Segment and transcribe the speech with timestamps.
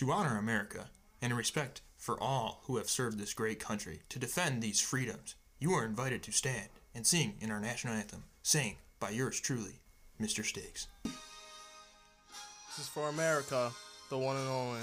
[0.00, 0.88] To honor America
[1.20, 5.74] and respect for all who have served this great country to defend these freedoms, you
[5.74, 9.82] are invited to stand and sing in our national anthem, sang by yours truly,
[10.18, 10.42] Mr.
[10.42, 10.86] Stiggs.
[11.04, 13.72] This is for America,
[14.08, 14.80] the one and only.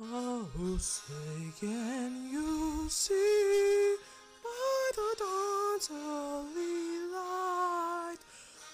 [0.00, 1.12] Oh, say
[1.58, 3.96] can you see
[4.44, 8.18] by the dawn's early light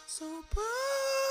[0.06, 1.25] so proudly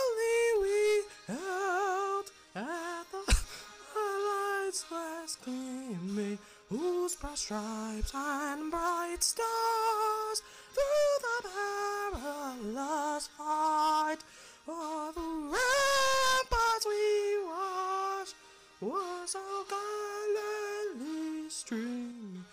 [4.75, 6.37] light's last gleaming,
[6.69, 10.41] whose broad stripes and bright stars?
[10.73, 11.47] Through the
[12.13, 14.17] perilous fight
[14.67, 15.21] o'er the
[15.53, 18.35] ramparts we watched
[18.81, 19.39] was so
[19.69, 22.43] gallantly streaming,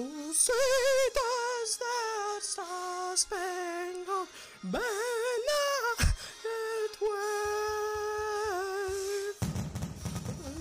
[0.00, 0.52] oh, say
[1.14, 4.28] does that star-spangled
[4.64, 4.84] banner
[6.44, 7.20] yet wave?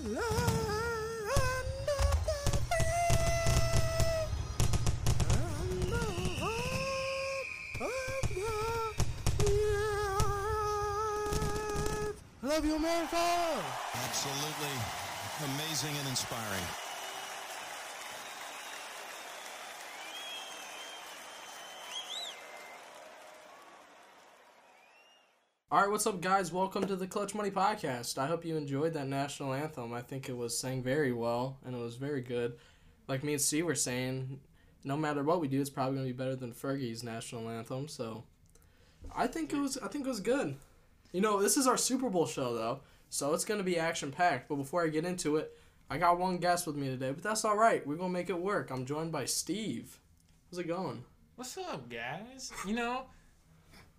[0.10, 0.20] Land
[1.90, 3.16] of the free
[5.30, 6.04] and the
[6.40, 8.52] hope of the
[9.38, 9.80] brave.
[12.44, 13.26] I love you, America.
[13.94, 14.76] Absolutely
[15.46, 16.89] amazing and inspiring.
[25.72, 26.52] All right, what's up, guys?
[26.52, 28.18] Welcome to the Clutch Money Podcast.
[28.18, 29.94] I hope you enjoyed that national anthem.
[29.94, 32.54] I think it was sang very well and it was very good.
[33.08, 34.40] Like me and Steve were saying,
[34.84, 37.88] no matter what we do, it's probably gonna be better than Fergie's national anthem.
[37.88, 38.24] So,
[39.16, 39.78] I think it was.
[39.78, 40.56] I think it was good.
[41.12, 42.80] You know, this is our Super Bowl show though,
[43.12, 44.50] so it's gonna be action packed.
[44.50, 45.56] But before I get into it,
[45.88, 47.86] I got one guest with me today, but that's all right.
[47.86, 48.72] We're gonna make it work.
[48.72, 50.00] I'm joined by Steve.
[50.50, 51.04] How's it going?
[51.36, 52.52] What's up, guys?
[52.66, 53.04] You know,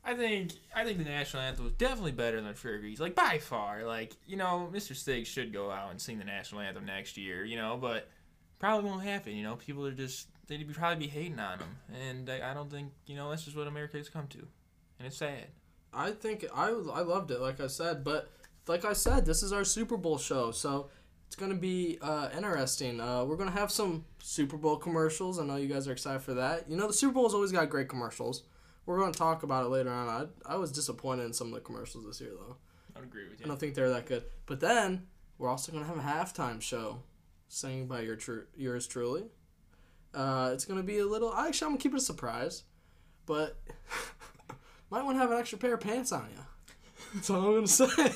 [0.04, 3.84] I think I think the national anthem was definitely better than Fergie's, like by far.
[3.84, 4.96] Like you know, Mr.
[4.96, 7.44] Stiggs should go out and sing the national anthem next year.
[7.44, 8.08] You know, but
[8.58, 9.34] probably won't happen.
[9.34, 12.70] You know, people are just they'd probably be hating on him, and I, I don't
[12.70, 15.46] think you know that's just what America has come to, and it's sad.
[15.92, 18.30] I think I I loved it, like I said, but
[18.66, 20.88] like I said, this is our Super Bowl show, so
[21.26, 23.00] it's gonna be uh, interesting.
[23.00, 25.38] Uh, we're gonna have some Super Bowl commercials.
[25.38, 26.70] I know you guys are excited for that.
[26.70, 28.44] You know, the Super Bowl's always got great commercials.
[28.90, 30.08] We're gonna talk about it later on.
[30.08, 32.56] I I was disappointed in some of the commercials this year, though.
[32.96, 33.46] I would agree with you.
[33.46, 34.24] I don't think they're that good.
[34.46, 35.06] But then
[35.38, 37.04] we're also gonna have a halftime show,
[37.46, 39.26] singing by your tru- yours truly.
[40.12, 41.32] Uh, it's gonna be a little.
[41.32, 42.64] Actually, I'm gonna keep it a surprise,
[43.26, 43.58] but
[44.90, 46.42] might want to have an extra pair of pants on you.
[47.14, 48.10] That's all I'm gonna say.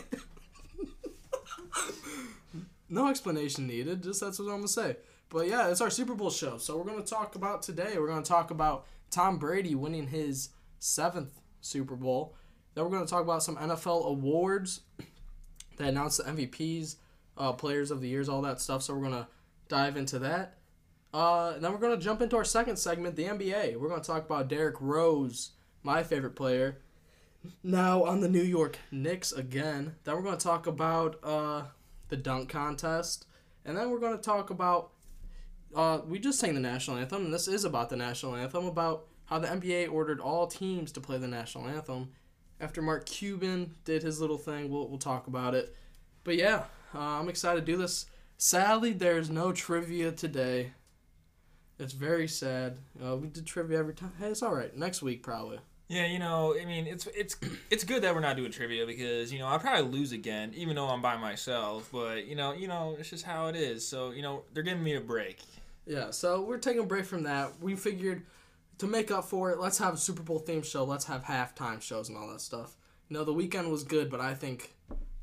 [2.88, 4.02] no explanation needed.
[4.02, 4.96] Just that's what I'm gonna say.
[5.28, 6.58] But yeah, it's our Super Bowl show.
[6.58, 7.96] So we're gonna talk about today.
[7.96, 10.48] We're gonna talk about Tom Brady winning his
[10.84, 12.36] seventh Super Bowl.
[12.74, 14.80] Then we're gonna talk about some NFL awards.
[15.76, 16.98] They announced the MVPs,
[17.36, 18.84] uh, players of the years, all that stuff.
[18.84, 19.26] So we're gonna
[19.68, 20.58] dive into that.
[21.12, 23.76] Uh, and then we're gonna jump into our second segment, the NBA.
[23.76, 25.50] We're gonna talk about Derrick Rose,
[25.82, 26.78] my favorite player,
[27.64, 29.96] now on the New York Knicks again.
[30.04, 31.64] Then we're gonna talk about uh,
[32.08, 33.26] the dunk contest,
[33.64, 34.92] and then we're gonna talk about.
[35.74, 39.08] Uh, we just sang the national anthem, and this is about the national anthem, about
[39.34, 42.10] how the NBA ordered all teams to play the national anthem.
[42.60, 45.74] After Mark Cuban did his little thing, we'll, we'll talk about it.
[46.22, 46.64] But yeah,
[46.94, 48.06] uh, I'm excited to do this.
[48.38, 50.70] Sadly, there's no trivia today.
[51.80, 52.78] It's very sad.
[53.04, 54.12] Uh, we did trivia every time.
[54.20, 54.74] Hey, it's all right.
[54.76, 55.58] Next week, probably.
[55.88, 57.36] Yeah, you know, I mean, it's it's
[57.70, 60.76] it's good that we're not doing trivia because you know I'll probably lose again, even
[60.76, 61.88] though I'm by myself.
[61.92, 63.86] But you know, you know, it's just how it is.
[63.86, 65.40] So you know, they're giving me a break.
[65.86, 67.60] Yeah, so we're taking a break from that.
[67.60, 68.22] We figured
[68.78, 70.84] to make up for it, let's have a Super Bowl theme show.
[70.84, 72.76] Let's have halftime shows and all that stuff.
[73.08, 74.74] You know, the Weeknd was good, but I think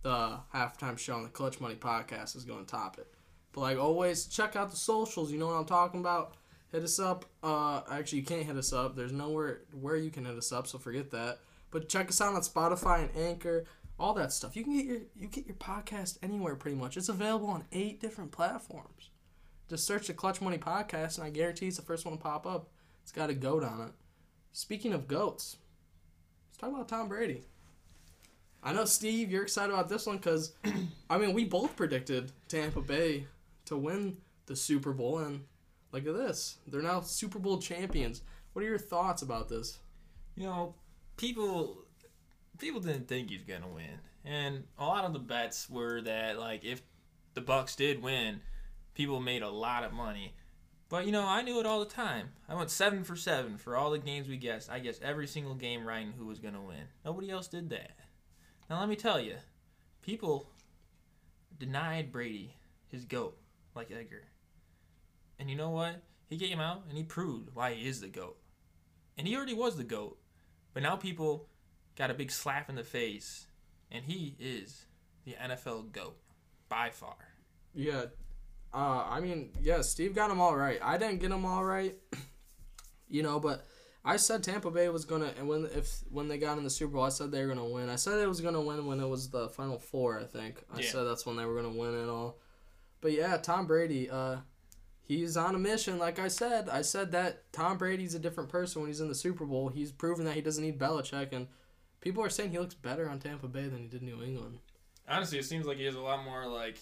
[0.04, 3.08] the halftime show on the Clutch Money podcast is going to top it.
[3.54, 5.32] But like always, check out the socials.
[5.32, 6.36] You know what I'm talking about.
[6.72, 7.26] Hit us up.
[7.44, 8.96] Uh, actually, you can't hit us up.
[8.96, 11.40] There's nowhere where you can hit us up, so forget that.
[11.70, 13.66] But check us out on Spotify and Anchor,
[14.00, 14.56] all that stuff.
[14.56, 16.96] You can get your you get your podcast anywhere pretty much.
[16.96, 19.10] It's available on eight different platforms.
[19.70, 22.46] Just search the Clutch Money Podcast, and I guarantee it's the first one to pop
[22.46, 22.70] up.
[23.12, 23.92] It's got a goat on it.
[24.54, 25.58] Speaking of goats,
[26.48, 27.44] let's talk about Tom Brady.
[28.64, 30.54] I know, Steve, you're excited about this one because,
[31.10, 33.26] I mean, we both predicted Tampa Bay
[33.66, 34.16] to win
[34.46, 35.42] the Super Bowl, and
[35.92, 36.60] look at this.
[36.66, 38.22] They're now Super Bowl champions.
[38.54, 39.80] What are your thoughts about this?
[40.38, 40.76] You know,
[41.18, 41.80] people
[42.60, 44.00] people didn't think he's gonna win.
[44.24, 46.82] and a lot of the bets were that like if
[47.34, 48.40] the Bucks did win,
[48.94, 50.34] people made a lot of money.
[50.92, 52.28] But you know, I knew it all the time.
[52.50, 54.70] I went seven for seven for all the games we guessed.
[54.70, 56.84] I guessed every single game right and who was gonna win.
[57.06, 57.92] Nobody else did that.
[58.70, 59.38] Now let me tell you,
[60.02, 60.50] people
[61.58, 62.58] denied Brady
[62.90, 63.38] his goat
[63.74, 64.24] like Edgar.
[65.40, 66.02] And you know what?
[66.30, 68.38] He came out and he proved why he is the GOAT.
[69.18, 70.18] And he already was the GOAT.
[70.74, 71.48] But now people
[71.98, 73.48] got a big slap in the face.
[73.92, 74.86] And he is
[75.26, 76.18] the NFL GOAT
[76.70, 77.16] by far.
[77.74, 78.06] Yeah.
[78.74, 80.80] Uh, I mean, yeah, Steve got them all right.
[80.82, 81.96] I didn't get them all right,
[83.10, 83.66] you know, but
[84.04, 86.94] I said Tampa Bay was gonna and when if when they got in the Super
[86.94, 87.90] Bowl, I said they were gonna win.
[87.90, 90.20] I said it was gonna win when it was the Final Four.
[90.20, 90.90] I think I Yeah.
[90.92, 92.40] said that's when they were gonna win it all.
[93.02, 94.38] But yeah, Tom Brady, uh,
[95.02, 96.00] he's on a mission.
[96.00, 99.16] Like I said, I said that Tom Brady's a different person when he's in the
[99.16, 99.70] Super Bowl.
[99.70, 101.48] He's proven that he doesn't need Belichick, and
[102.00, 104.60] people are saying he looks better on Tampa Bay than he did New England.
[105.10, 106.78] Honestly, it seems like he has a lot more like.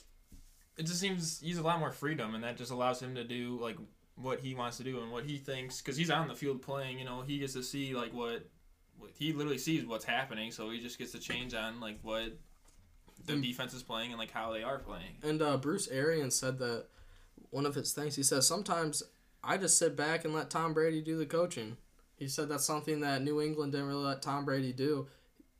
[0.80, 3.60] It just seems he's a lot more freedom, and that just allows him to do
[3.62, 3.78] like
[4.16, 6.98] what he wants to do and what he thinks because he's on the field playing.
[7.00, 8.48] You know, he gets to see like what,
[8.98, 12.32] what he literally sees what's happening, so he just gets to change on like what
[13.26, 13.42] the Mm.
[13.44, 15.18] defense is playing and like how they are playing.
[15.22, 16.86] And uh, Bruce Arians said that
[17.50, 18.16] one of his things.
[18.16, 19.04] He says sometimes
[19.44, 21.76] I just sit back and let Tom Brady do the coaching.
[22.16, 25.08] He said that's something that New England didn't really let Tom Brady do.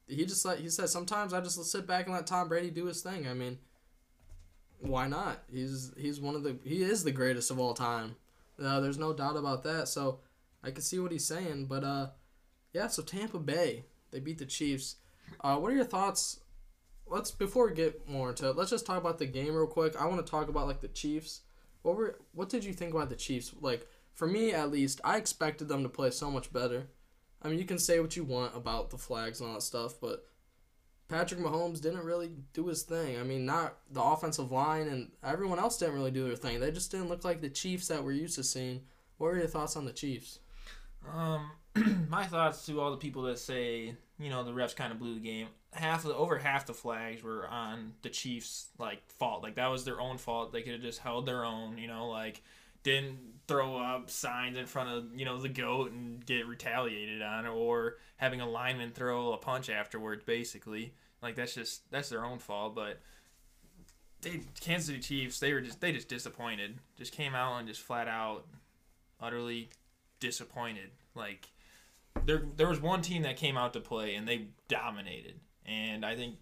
[0.08, 2.86] He just let he said sometimes I just sit back and let Tom Brady do
[2.86, 3.28] his thing.
[3.28, 3.60] I mean,
[4.80, 5.44] why not?
[5.52, 8.16] He's he's one of the he is the greatest of all time.
[8.62, 9.88] Uh, there's no doubt about that.
[9.88, 10.20] So
[10.64, 11.66] I can see what he's saying.
[11.66, 12.08] But uh,
[12.74, 12.88] yeah.
[12.88, 14.96] So Tampa Bay they beat the Chiefs.
[15.42, 16.40] Uh, what are your thoughts
[17.10, 19.96] let's before we get more into it, let's just talk about the game real quick.
[20.00, 21.42] I want to talk about like the Chiefs.
[21.82, 23.54] What were what did you think about the Chiefs?
[23.60, 26.88] Like for me at least, I expected them to play so much better.
[27.42, 29.96] I mean, you can say what you want about the flags and all that stuff,
[30.00, 30.26] but
[31.10, 33.20] Patrick Mahomes didn't really do his thing.
[33.20, 36.60] I mean, not the offensive line and everyone else didn't really do their thing.
[36.60, 38.82] They just didn't look like the Chiefs that we're used to seeing.
[39.18, 40.40] What were your thoughts on the Chiefs?
[41.12, 41.52] Um,
[42.10, 45.16] my thoughts to all the people that say you know the refs kind of blew
[45.16, 45.48] the game.
[45.72, 49.42] Half of the, over half the flags were on the Chiefs like fault.
[49.42, 50.52] Like that was their own fault.
[50.52, 51.78] They could have just held their own.
[51.78, 52.44] You know, like
[52.84, 57.46] didn't throw up signs in front of you know the goat and get retaliated on,
[57.46, 60.24] or having a lineman throw a punch afterwards.
[60.24, 62.76] Basically, like that's just that's their own fault.
[62.76, 63.00] But
[64.22, 66.80] they Kansas City Chiefs they were just they just disappointed.
[66.98, 68.46] Just came out and just flat out
[69.20, 69.70] utterly
[70.20, 70.92] disappointed.
[71.16, 71.50] Like
[72.26, 75.40] there there was one team that came out to play and they dominated.
[75.66, 76.36] And I think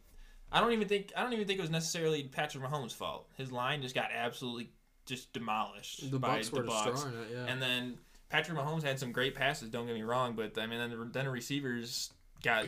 [0.51, 3.29] I don't even think I don't even think it was necessarily Patrick Mahomes' fault.
[3.37, 4.71] His line just got absolutely
[5.07, 7.03] just demolished The by Bucks the Bucks.
[7.03, 7.45] it, yeah.
[7.47, 7.97] And then
[8.29, 9.69] Patrick Mahomes had some great passes.
[9.69, 12.11] Don't get me wrong, but I mean, then the, then the receivers
[12.43, 12.67] got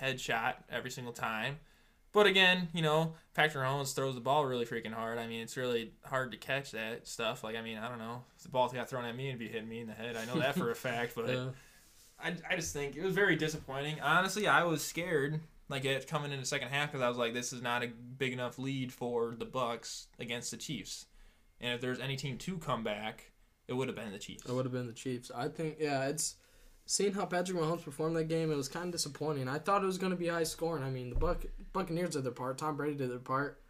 [0.00, 1.58] headshot every single time.
[2.12, 5.18] But again, you know, Patrick Mahomes throws the ball really freaking hard.
[5.18, 7.44] I mean, it's really hard to catch that stuff.
[7.44, 9.48] Like, I mean, I don't know if the ball got thrown at me and be
[9.48, 10.16] hitting me in the head.
[10.16, 11.48] I know that for a fact, but Yeah.
[12.22, 14.00] I, I just think it was very disappointing.
[14.00, 17.34] Honestly, I was scared like it coming in the second half because I was like,
[17.34, 21.06] this is not a big enough lead for the Bucks against the Chiefs.
[21.60, 23.32] And if there's any team to come back,
[23.66, 24.44] it would have been the Chiefs.
[24.46, 25.30] It would have been the Chiefs.
[25.34, 26.36] I think, yeah, it's
[26.86, 28.50] seeing how Patrick Mahomes performed that game.
[28.50, 29.48] It was kind of disappointing.
[29.48, 30.82] I thought it was going to be high scoring.
[30.82, 32.58] I mean, the Buck Buccaneers did their part.
[32.58, 33.60] Tom Brady did their part,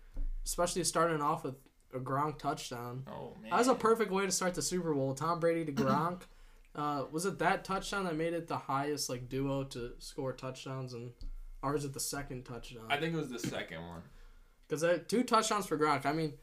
[0.44, 1.56] especially starting off with
[1.94, 3.04] a Gronk touchdown.
[3.10, 5.14] Oh man, That was a perfect way to start the Super Bowl.
[5.14, 6.22] Tom Brady to Gronk.
[6.76, 10.92] uh, was it that touchdown that made it the highest like duo to score touchdowns,
[10.92, 11.10] and
[11.62, 12.84] or was it the second touchdown?
[12.88, 14.02] I think it was the second one.
[14.68, 16.04] Because two touchdowns for Gronk.
[16.04, 16.34] I mean,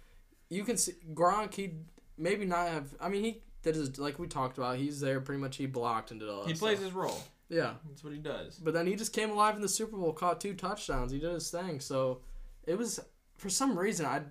[0.50, 1.54] you can see Gronk.
[1.54, 1.74] He
[2.18, 2.94] maybe not have.
[3.00, 4.78] I mean, he did his like we talked about.
[4.78, 5.58] He's there pretty much.
[5.58, 6.42] He blocked and did all.
[6.44, 6.86] That He plays stuff.
[6.86, 7.22] his role.
[7.48, 8.56] Yeah, That's what he does.
[8.58, 11.12] but then he just came alive in the Super Bowl, caught two touchdowns.
[11.12, 11.80] He did his thing.
[11.80, 12.22] So
[12.66, 13.00] it was
[13.38, 14.22] for some reason I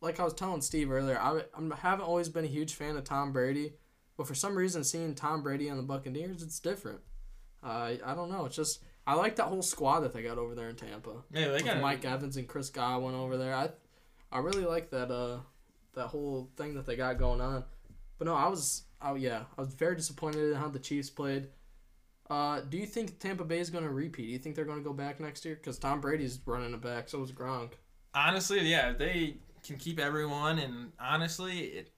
[0.00, 1.18] like I was telling Steve earlier.
[1.20, 3.74] I I haven't always been a huge fan of Tom Brady,
[4.16, 7.00] but for some reason seeing Tom Brady on the Buccaneers, it's different.
[7.62, 8.46] Uh, I don't know.
[8.46, 11.10] It's just I like that whole squad that they got over there in Tampa.
[11.32, 13.54] Yeah, they got Mike Evans and Chris Godwin over there.
[13.54, 13.68] I
[14.32, 15.40] I really like that uh
[15.94, 17.64] that whole thing that they got going on.
[18.18, 21.48] But no, I was oh yeah, I was very disappointed in how the Chiefs played.
[22.30, 24.26] Uh, do you think Tampa Bay is going to repeat?
[24.26, 25.54] Do you think they're going to go back next year?
[25.56, 27.72] Because Tom Brady's running it back, so is Gronk.
[28.14, 31.92] Honestly, yeah, they can keep everyone, and honestly, it,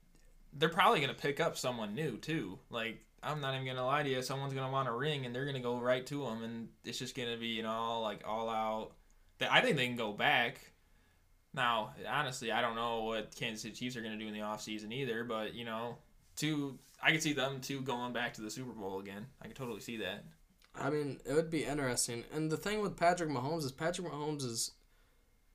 [0.53, 2.59] they're probably gonna pick up someone new too.
[2.69, 5.45] Like I'm not even gonna lie to you, someone's gonna want a ring, and they're
[5.45, 8.91] gonna go right to them, and it's just gonna be an all like all out.
[9.41, 10.61] I think they can go back.
[11.55, 14.91] Now, honestly, I don't know what Kansas City Chiefs are gonna do in the offseason
[14.91, 15.97] either, but you know,
[16.35, 19.25] two I could see them two going back to the Super Bowl again.
[19.41, 20.23] I could totally see that.
[20.73, 22.23] I mean, it would be interesting.
[22.33, 24.71] And the thing with Patrick Mahomes is Patrick Mahomes is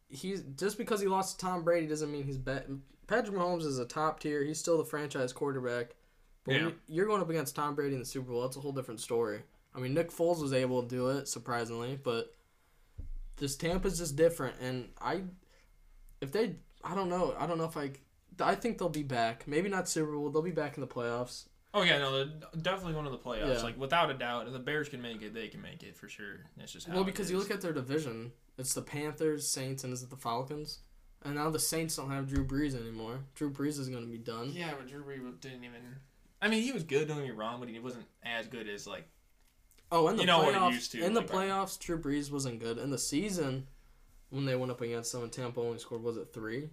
[0.09, 2.67] he's just because he lost to Tom Brady doesn't mean he's bet.
[3.07, 4.43] Patrick Mahomes is a top tier.
[4.45, 5.95] He's still the franchise quarterback.
[6.45, 6.61] But Yeah.
[6.69, 8.43] you- you're going up against Tom Brady in the Super Bowl.
[8.43, 9.43] That's a whole different story.
[9.75, 12.35] I mean, Nick Foles was able to do it surprisingly, but
[13.37, 14.57] this Tampa's just different.
[14.61, 15.25] And I,
[16.21, 17.35] if they, I don't know.
[17.39, 17.93] I don't know if I.
[18.41, 19.47] I think they'll be back.
[19.47, 20.31] Maybe not Super Bowl.
[20.31, 21.45] They'll be back in the playoffs.
[21.73, 23.59] Oh yeah, no, they're definitely going to the playoffs.
[23.59, 23.63] Yeah.
[23.63, 26.09] Like without a doubt, if the Bears can make it, they can make it for
[26.09, 26.47] sure.
[26.57, 29.93] That's just how Well, because you look at their division, it's the Panthers, Saints, and
[29.93, 30.81] is it the Falcons?
[31.23, 33.21] And now the Saints don't have Drew Brees anymore.
[33.35, 34.53] Drew Brees is going to be done.
[34.53, 35.81] Yeah, but Drew Brees didn't even.
[36.43, 37.07] I mean, he was good.
[37.09, 39.07] Don't get me wrong, but he wasn't as good as like.
[39.93, 40.27] Oh, in the playoffs.
[40.27, 42.79] You know playoffs, used to, in the like, playoffs, Drew Brees wasn't good.
[42.79, 43.67] In the season,
[44.31, 46.71] when they went up against them, and Tampa only scored was it three,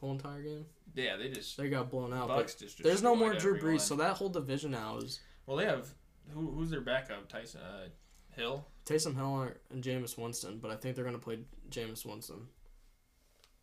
[0.00, 0.66] whole entire game.
[0.94, 1.56] Yeah, they just.
[1.56, 2.28] They got blown out.
[2.28, 2.82] Bucks But just.
[2.82, 5.88] there's no more Drew Brees, so that whole division now is Well, they have
[6.32, 6.50] who?
[6.50, 7.28] Who's their backup?
[7.28, 7.88] Tyson uh,
[8.36, 8.66] Hill.
[8.84, 10.58] Taysom Hill and Jameis Winston.
[10.60, 11.38] But I think they're going to play
[11.70, 12.48] Jameis Winston.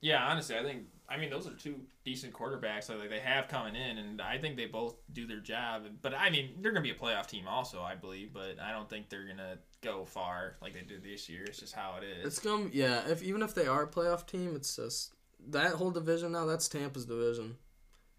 [0.02, 0.84] Yeah, honestly, I think.
[1.12, 1.76] I mean, those are two
[2.06, 2.88] decent quarterbacks.
[2.88, 5.84] Like, like they have coming in, and I think they both do their job.
[6.02, 8.32] But I mean, they're gonna be a playoff team also, I believe.
[8.32, 11.44] But I don't think they're gonna go far like they did this year.
[11.46, 12.26] It's just how it is.
[12.28, 13.08] It's to yeah.
[13.10, 15.14] If even if they are a playoff team, it's just
[15.50, 16.46] that whole division now.
[16.46, 17.58] That's Tampa's division.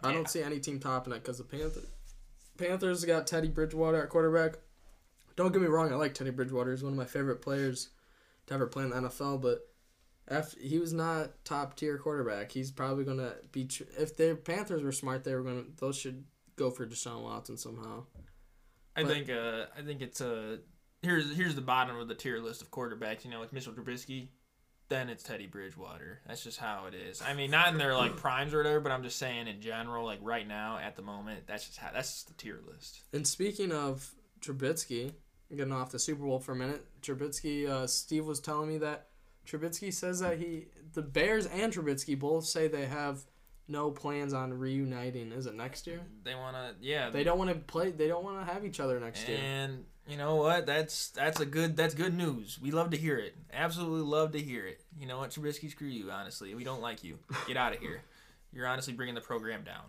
[0.02, 0.14] I Yeah.
[0.14, 1.87] don't see any team topping it because the Panthers.
[2.58, 4.58] Panthers got Teddy Bridgewater at quarterback.
[5.37, 6.72] Don't get me wrong, I like Teddy Bridgewater.
[6.72, 7.90] He's one of my favorite players
[8.46, 9.66] to ever play in the NFL, but
[10.30, 12.52] after, he was not top tier quarterback.
[12.52, 16.25] He's probably gonna be tr- if the Panthers were smart, they were gonna those should
[16.56, 18.04] go for Deshaun Watson somehow.
[18.96, 20.58] I But- think uh, I think it's uh,
[21.02, 23.25] here's here's the bottom of the tier list of quarterbacks.
[23.25, 24.28] You know, like Mitchell Trubisky,
[24.88, 26.20] then it's Teddy Bridgewater.
[26.26, 27.22] That's just how it is.
[27.22, 30.04] I mean, not in their like primes or whatever, but I'm just saying in general,
[30.04, 33.02] like right now at the moment, that's just how that's just the tier list.
[33.12, 35.12] And speaking of Trubisky,
[35.54, 39.08] getting off the Super Bowl for a minute, Trubisky, uh, Steve was telling me that
[39.47, 43.25] Trubisky says that he, the Bears and Trubisky both say they have
[43.68, 45.32] no plans on reuniting.
[45.32, 46.00] Is it next year?
[46.25, 47.11] They want to, yeah.
[47.11, 47.90] They don't want to play.
[47.90, 49.38] They don't want to have each other next year.
[49.38, 50.66] And you know what?
[50.66, 52.59] That's that's a good that's good news.
[52.61, 53.37] We love to hear it.
[53.52, 54.80] Absolutely love to hear it.
[54.99, 55.70] You know what, Trubisky?
[55.70, 56.11] Screw you.
[56.11, 57.18] Honestly, we don't like you.
[57.47, 58.02] Get out of here.
[58.52, 59.85] You're honestly bringing the program down.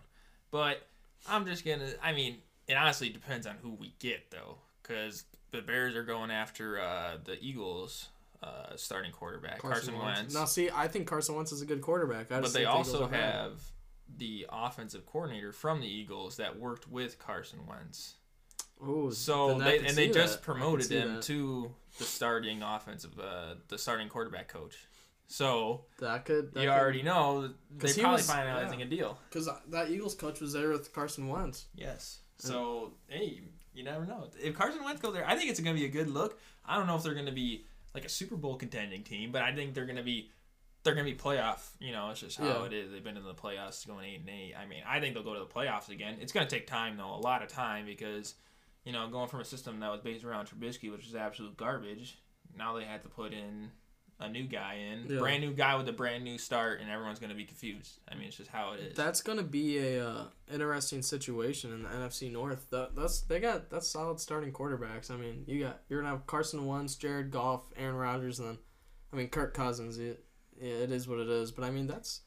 [0.52, 0.86] But
[1.28, 1.88] I'm just gonna.
[2.02, 2.36] I mean,
[2.68, 7.16] it honestly depends on who we get though, because the Bears are going after uh,
[7.24, 8.08] the Eagles
[8.42, 10.34] uh, starting quarterback Carson, Wentz.
[10.34, 12.32] Now, see, I think Carson Wentz is a good quarterback.
[12.32, 13.60] I but they think the Eagles also have
[14.18, 18.14] the offensive coordinator from the Eagles that worked with Carson Wentz.
[18.86, 20.44] Ooh, So they and they just that.
[20.44, 21.22] Can promoted him that.
[21.24, 24.76] to the starting offensive, uh, the starting quarterback coach.
[25.28, 26.52] So That could.
[26.52, 28.84] That you already know they're probably was- finalizing yeah.
[28.84, 29.18] a deal.
[29.30, 31.66] because that Eagles coach was there with Carson Wentz.
[31.74, 32.18] Yes.
[32.38, 33.40] So hey,
[33.72, 34.28] you never know.
[34.42, 36.38] If Carson Wentz goes there, I think it's going to be a good look.
[36.66, 39.42] I don't know if they're going to be like a Super Bowl contending team, but
[39.42, 40.30] I think they're going to be
[40.84, 41.60] they're to be playoff.
[41.78, 42.64] You know, it's just how Yeah.
[42.64, 42.90] it is.
[42.90, 44.54] They've been in the playoffs, going eight and eight.
[44.60, 46.16] I mean, I think they'll go to the playoffs again.
[46.20, 48.34] It's going to take time though, a lot of time because
[48.84, 52.18] you know going from a system that was based around Trubisky, which is absolute garbage.
[52.56, 53.70] Now they had to put in
[54.22, 55.18] a new guy in, Yeah.
[55.18, 57.98] brand new guy with a brand new start, and everyone's going to be confused.
[58.10, 58.96] I mean, it's just how it is.
[58.96, 62.70] That's gonna be a uh, interesting situation in the NFC North.
[62.70, 65.10] That, that's they got that's solid starting quarterbacks.
[65.10, 68.58] I mean, you got you're gonna have Carson Wentz, Jared Goff, Aaron Rodgers, and then
[69.12, 69.98] I mean Kirk Cousins.
[69.98, 70.24] It,
[70.60, 71.50] yeah, it is what it is.
[71.50, 72.20] But I mean that's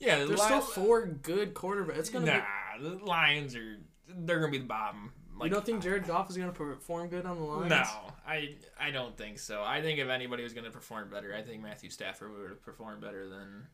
[0.00, 1.98] yeah, the there's still four good quarterbacks.
[1.98, 5.12] It's gonna nah, the Lions are they're gonna be the bottom.
[5.36, 7.68] Like, you don't think Jared Goff is gonna perform good on the line?
[7.68, 7.84] No,
[8.26, 9.62] I I don't think so.
[9.62, 13.00] I think if anybody was gonna perform better, I think Matthew Stafford would have performed
[13.00, 13.66] better than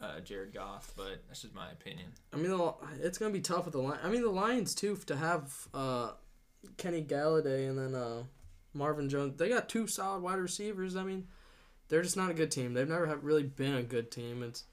[0.00, 0.92] uh, Jared Goff.
[0.96, 2.08] But that's just my opinion.
[2.32, 2.58] I mean,
[3.00, 3.98] it's gonna be tough with the line.
[4.02, 6.12] I mean, the Lions too to have uh,
[6.76, 8.24] Kenny Golladay and then uh,
[8.74, 9.36] Marvin Jones.
[9.36, 10.96] They got two solid wide receivers.
[10.96, 11.28] I mean,
[11.88, 12.74] they're just not a good team.
[12.74, 14.42] They've never have really been a good team.
[14.42, 14.64] It's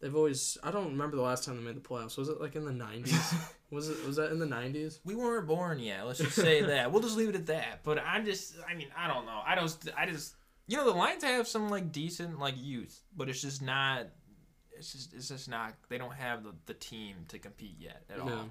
[0.00, 0.58] they've always.
[0.62, 2.16] I don't remember the last time they made the playoffs.
[2.16, 3.34] Was it like in the nineties?
[3.70, 4.04] was it?
[4.06, 5.00] Was that in the nineties?
[5.04, 6.06] We weren't born yet.
[6.06, 6.92] Let's just say that.
[6.92, 7.80] We'll just leave it at that.
[7.84, 9.40] But I'm just, I mean, I don't know.
[9.46, 9.76] I don't.
[9.96, 10.34] I just,
[10.66, 14.06] you know, the Lions have some like decent like youth, but it's just not.
[14.72, 15.74] It's just, it's just not.
[15.88, 18.48] They don't have the, the team to compete yet at all.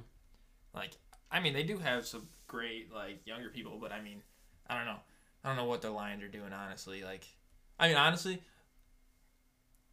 [0.76, 0.92] Like,
[1.32, 4.22] I mean, they do have some great like younger people, but I mean,
[4.70, 5.00] I don't know.
[5.44, 7.04] I don't know what the Lions are doing honestly.
[7.04, 7.26] Like,
[7.80, 8.42] I mean, honestly,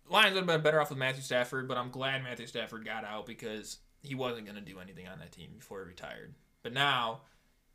[0.09, 3.05] Lions would have been better off with Matthew Stafford, but I'm glad Matthew Stafford got
[3.05, 6.35] out because he wasn't going to do anything on that team before he retired.
[6.63, 7.23] But now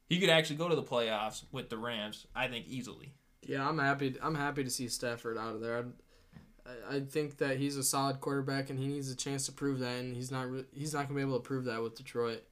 [0.07, 2.27] he could actually go to the playoffs with the Rams.
[2.35, 3.13] I think easily.
[3.41, 4.15] Yeah, I'm happy.
[4.21, 5.79] I'm happy to see Stafford out of there.
[5.79, 9.79] I'd, I, think that he's a solid quarterback, and he needs a chance to prove
[9.79, 10.49] that, and he's not.
[10.49, 12.43] Re- he's not gonna be able to prove that with Detroit.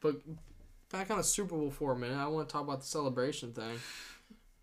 [0.00, 0.16] But
[0.90, 3.52] back on the Super Bowl for a minute, I want to talk about the celebration
[3.52, 3.78] thing.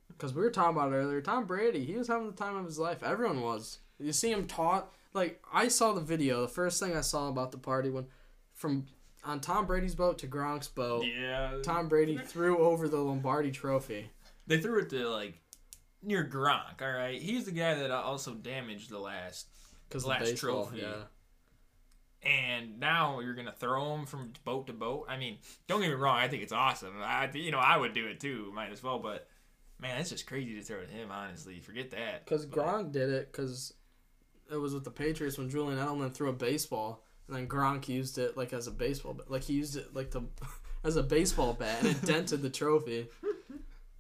[0.10, 1.22] Because we were talking about it earlier.
[1.22, 3.02] Tom Brady, he was having the time of his life.
[3.02, 3.80] Everyone was.
[4.02, 6.42] You see him taught like I saw the video.
[6.42, 8.08] The first thing I saw about the party when
[8.54, 8.86] from
[9.24, 11.58] on Tom Brady's boat to Gronk's boat, Yeah.
[11.64, 14.10] Tom Brady threw over the Lombardi Trophy.
[14.48, 15.36] They threw it to like
[16.02, 16.82] near Gronk.
[16.82, 19.48] All right, he's the guy that also damaged the last.
[19.88, 20.82] Because Last baseball, trophy.
[20.84, 21.04] yeah.
[22.24, 25.08] And now you're gonna throw him from boat to boat.
[25.10, 26.18] I mean, don't get me wrong.
[26.18, 26.94] I think it's awesome.
[27.02, 28.52] I, you know, I would do it too.
[28.54, 29.00] Might as well.
[29.00, 29.28] But
[29.80, 31.10] man, it's just crazy to throw to him.
[31.12, 32.24] Honestly, forget that.
[32.26, 33.74] Because Gronk did it because
[34.52, 38.18] it was with the Patriots when Julian Edelman threw a baseball and then Gronk used
[38.18, 39.32] it like as a baseball, bat.
[39.32, 40.24] like he used it like the
[40.84, 43.08] as a baseball bat and it dented the trophy.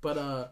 [0.01, 0.47] But uh,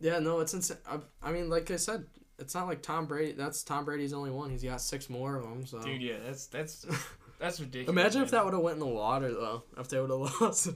[0.00, 0.78] yeah, no, it's insane.
[0.88, 2.04] I, I mean, like I said,
[2.38, 3.32] it's not like Tom Brady.
[3.32, 4.50] That's Tom Brady's only one.
[4.50, 5.66] He's got six more of them.
[5.66, 6.86] So Dude, yeah, that's that's
[7.38, 7.88] that's ridiculous.
[7.88, 9.64] imagine if that would have went in the water though.
[9.78, 10.68] If they would have lost.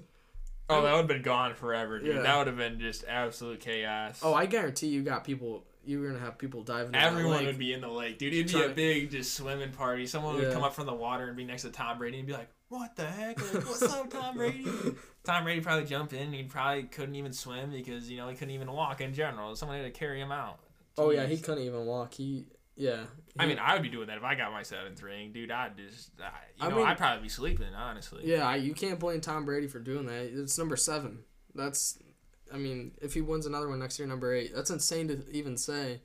[0.71, 2.17] Oh, that would have been gone forever, dude.
[2.17, 2.23] Yeah.
[2.23, 4.21] That would have been just absolute chaos.
[4.23, 5.65] oh, I guarantee you got people.
[5.85, 6.95] You were gonna have people diving.
[6.95, 8.35] in Everyone would be in the lake, dude.
[8.35, 10.07] It'd be a big just swimming party.
[10.07, 12.33] Someone would come up from the water and be next to Tom Brady and be
[12.33, 13.41] like, "What the heck?
[13.55, 14.67] Like, what's up, Tom Brady?"
[15.25, 16.33] Tom Brady probably jump in.
[16.33, 19.57] He probably couldn't even swim because you know he couldn't even walk in general.
[19.57, 20.61] Someone had to carry him out.
[20.99, 22.15] Oh yeah, he couldn't even walk.
[22.15, 22.47] He
[22.79, 23.05] yeah.
[23.39, 25.51] I mean, I would be doing that if I got my seventh ring, dude.
[25.51, 28.23] I'd just, I, you I know, mean- I'd probably be sleeping, honestly.
[28.25, 30.31] Yeah, you can't blame Tom Brady for doing that.
[30.33, 31.21] It's number seven.
[31.55, 31.99] That's,
[32.53, 34.53] I mean, if he wins another one next year, number eight.
[34.55, 36.01] That's insane to even say.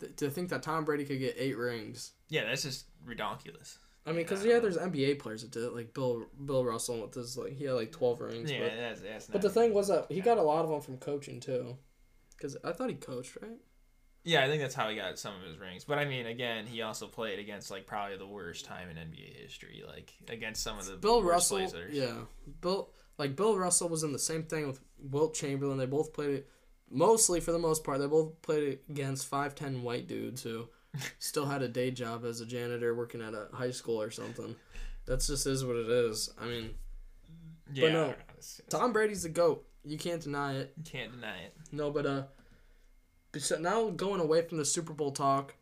[0.00, 2.12] Th- To think that Tom Brady could get eight rings.
[2.28, 3.78] Yeah, that's just ridiculous.
[4.04, 7.14] I mean, because yeah, there's NBA players that did it, like Bill Bill Russell with
[7.14, 8.50] his like he had like twelve rings.
[8.50, 9.26] Yeah, but, that's that's.
[9.28, 11.76] but the thing was that he got a lot of them from coaching too.
[12.36, 13.58] Because I thought he coached, right?
[14.24, 15.84] Yeah, I think that's how he got some of his rings.
[15.84, 19.40] But I mean, again, he also played against like probably the worst time in NBA
[19.40, 21.94] history, like against some of the Bill Russell, Blazers.
[21.94, 22.14] yeah,
[22.60, 25.78] Bill like Bill Russell was in the same thing with Wilt Chamberlain.
[25.78, 26.48] They both played it
[26.90, 27.98] mostly for the most part.
[27.98, 30.68] They both played against five ten white dudes who
[31.18, 34.54] still had a day job as a janitor working at a high school or something.
[35.06, 36.30] That's just is what it is.
[36.40, 36.70] I mean,
[37.72, 37.86] yeah.
[37.86, 38.14] But no,
[38.68, 39.66] Tom Brady's the goat.
[39.84, 40.72] You can't deny it.
[40.76, 41.54] you can't deny it.
[41.72, 42.22] No, but uh,
[43.36, 45.54] so now going away from the Super Bowl talk,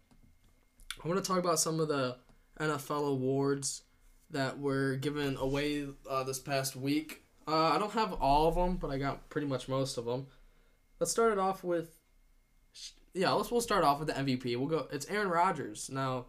[1.02, 2.16] I want to talk about some of the
[2.58, 3.82] NFL awards
[4.30, 7.24] that were given away uh, this past week.
[7.50, 10.28] Uh, I don't have all of them, but I got pretty much most of them.
[11.00, 11.98] Let's start it off with,
[13.12, 14.56] yeah, let's we'll start off with the MVP.
[14.56, 14.86] We'll go.
[14.92, 15.90] It's Aaron Rodgers.
[15.90, 16.26] Now,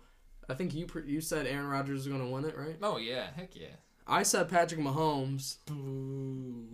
[0.50, 2.78] I think you you said Aaron Rodgers is going to win it, right?
[2.82, 3.68] Oh yeah, heck yeah.
[4.08, 5.58] I said Patrick Mahomes,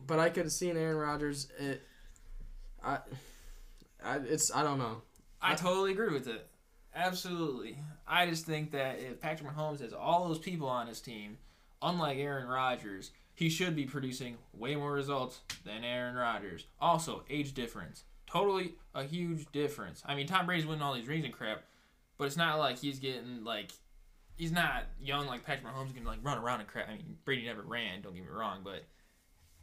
[0.07, 1.49] but I could have seen Aaron Rodgers.
[1.59, 1.81] It,
[2.81, 2.99] I,
[4.03, 5.01] I, it's I don't know.
[5.41, 6.47] I totally agree with it.
[6.95, 7.77] Absolutely.
[8.07, 11.37] I just think that if Patrick Mahomes has all those people on his team,
[11.81, 16.65] unlike Aaron Rodgers, he should be producing way more results than Aaron Rodgers.
[16.81, 18.03] Also, age difference.
[18.25, 20.01] Totally a huge difference.
[20.07, 21.61] I mean, Tom Brady's winning all these rings and crap,
[22.17, 23.71] but it's not like he's getting like
[24.37, 26.89] he's not young like Patrick Mahomes can like run around and crap.
[26.89, 28.85] I mean, Brady never ran, don't get me wrong, but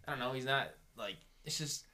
[0.06, 1.84] I don't know, he's not like it's just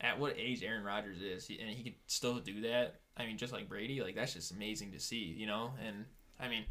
[0.00, 3.00] at what age Aaron Rodgers is, and he could still do that.
[3.14, 5.74] I mean, just like Brady, like that's just amazing to see, you know.
[5.86, 6.06] And
[6.40, 6.64] I mean,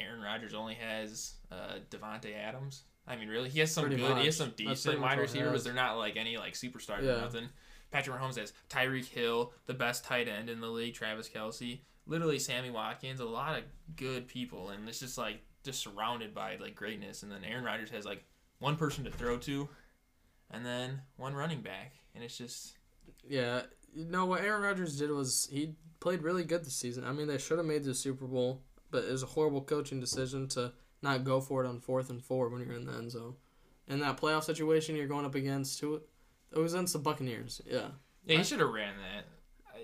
[0.00, 2.82] Aaron Rodgers only has uh, Davante Adams.
[3.06, 5.64] I mean, really, he has some Pretty good, he has some decent wide receivers.
[5.64, 7.16] They're not like any like superstar Yeah.
[7.18, 7.48] or nothing.
[7.90, 12.38] Patrick Mahomes has Tyreek Hill, the best tight end in the league, Travis Kelce, literally
[12.38, 13.64] Sammy Watkins, a lot of
[13.96, 17.22] good people, and it's just like just surrounded by like greatness.
[17.22, 18.24] And then Aaron Rodgers has like
[18.60, 19.68] one person to throw to,
[20.50, 22.76] and then one running back, and it's just
[23.28, 23.62] Yeah,
[23.94, 27.04] you know what Aaron Rodgers did was he played really good this season.
[27.04, 30.00] I mean, they should have made the Super Bowl, but it was a horrible coaching
[30.00, 33.10] decision to not go for it on fourth and four when you're in the end
[33.10, 33.34] zone.
[33.88, 36.00] In that playoff situation, you're going up against who?
[36.54, 37.60] It was against the Buccaneers.
[37.66, 37.88] Yeah,
[38.24, 39.24] yeah, he should have ran that.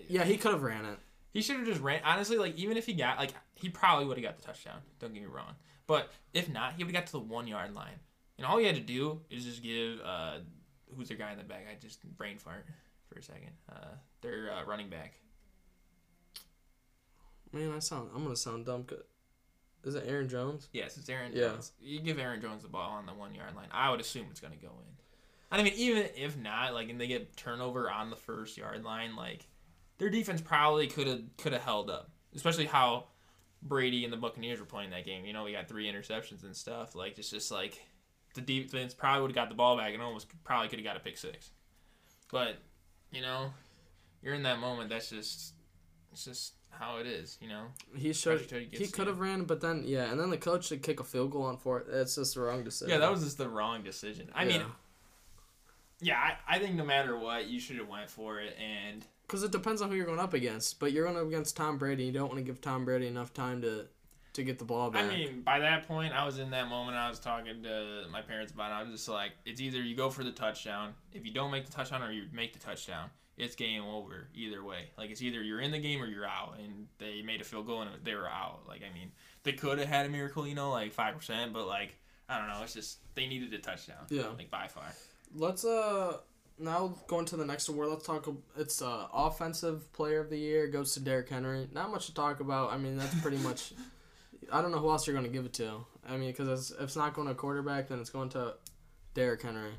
[0.09, 0.99] Yeah, he could have ran it.
[1.33, 2.01] He should have just ran.
[2.05, 4.79] Honestly, like even if he got like he probably would have got the touchdown.
[4.99, 5.55] Don't get me wrong.
[5.87, 7.99] But if not, he would have got to the one yard line.
[8.37, 10.39] And all he had to do is just give uh
[10.97, 11.67] who's their guy in the back?
[11.71, 12.67] I just brain fart
[13.09, 13.53] for a second.
[13.71, 15.15] Uh, their uh, running back.
[17.53, 18.11] Man, I sound.
[18.15, 18.87] I'm gonna sound dumb.
[19.85, 20.69] Is it Aaron Jones?
[20.73, 21.49] Yes, it's Aaron Yeah.
[21.49, 21.73] Jones.
[21.81, 23.69] You give Aaron Jones the ball on the one yard line.
[23.71, 24.97] I would assume it's gonna go in.
[25.51, 29.17] I mean, even if not, like, and they get turnover on the first yard line,
[29.17, 29.47] like,
[29.97, 33.07] their defense probably could have could have held up, especially how
[33.63, 35.25] Brady and the Buccaneers were playing that game.
[35.25, 36.95] You know, we got three interceptions and stuff.
[36.95, 37.81] Like, it's just like
[38.35, 40.97] the defense probably would have got the ball back and almost probably could have got
[40.97, 41.51] a pick six.
[42.31, 42.57] But
[43.11, 43.53] you know,
[44.23, 44.91] you're in that moment.
[44.91, 45.55] That's just
[46.13, 47.39] it's just how it is.
[47.41, 47.65] You know.
[47.97, 48.41] He should.
[48.71, 51.31] He could have ran, but then yeah, and then the coach should kick a field
[51.33, 51.89] goal on fourth.
[51.89, 52.91] It's just the wrong decision.
[52.91, 54.31] Yeah, that was just the wrong decision.
[54.35, 54.67] I mean, Yeah.
[56.01, 58.57] yeah, I, I think no matter what, you should have went for it.
[58.59, 60.79] And because it depends on who you're going up against.
[60.81, 62.05] But you're going up against Tom Brady.
[62.05, 63.87] You don't want to give Tom Brady enough time to
[64.35, 65.05] to get the ball back.
[65.05, 66.97] I mean, by that point, I was in that moment.
[66.97, 68.75] I was talking to my parents about it.
[68.75, 70.95] I was just like, it's either you go for the touchdown.
[71.13, 74.63] If you don't make the touchdown, or you make the touchdown, it's game over either
[74.65, 74.91] way.
[74.99, 76.57] Like it's either you're in the game or you're out.
[76.59, 78.61] And they made a field goal and they were out.
[78.69, 79.13] Like I mean,
[79.45, 81.97] they could have had a miracle, you know, like five percent, but like
[82.29, 82.61] I don't know.
[82.63, 84.07] It's just they needed a touchdown.
[84.11, 84.27] Yeah.
[84.37, 84.85] like by far.
[85.35, 86.19] let's uh
[86.59, 87.89] now going to the next award.
[87.89, 88.29] Let's talk.
[88.57, 91.69] It's uh offensive player of the year goes to Derrick Henry.
[91.73, 92.73] Not much to talk about.
[92.73, 93.73] I mean, that's pretty much.
[94.53, 95.85] I don't know who else you're going to give it to.
[96.09, 98.55] I mean, because if it's not going to quarterback, then it's going to
[99.13, 99.73] Derrick Henry.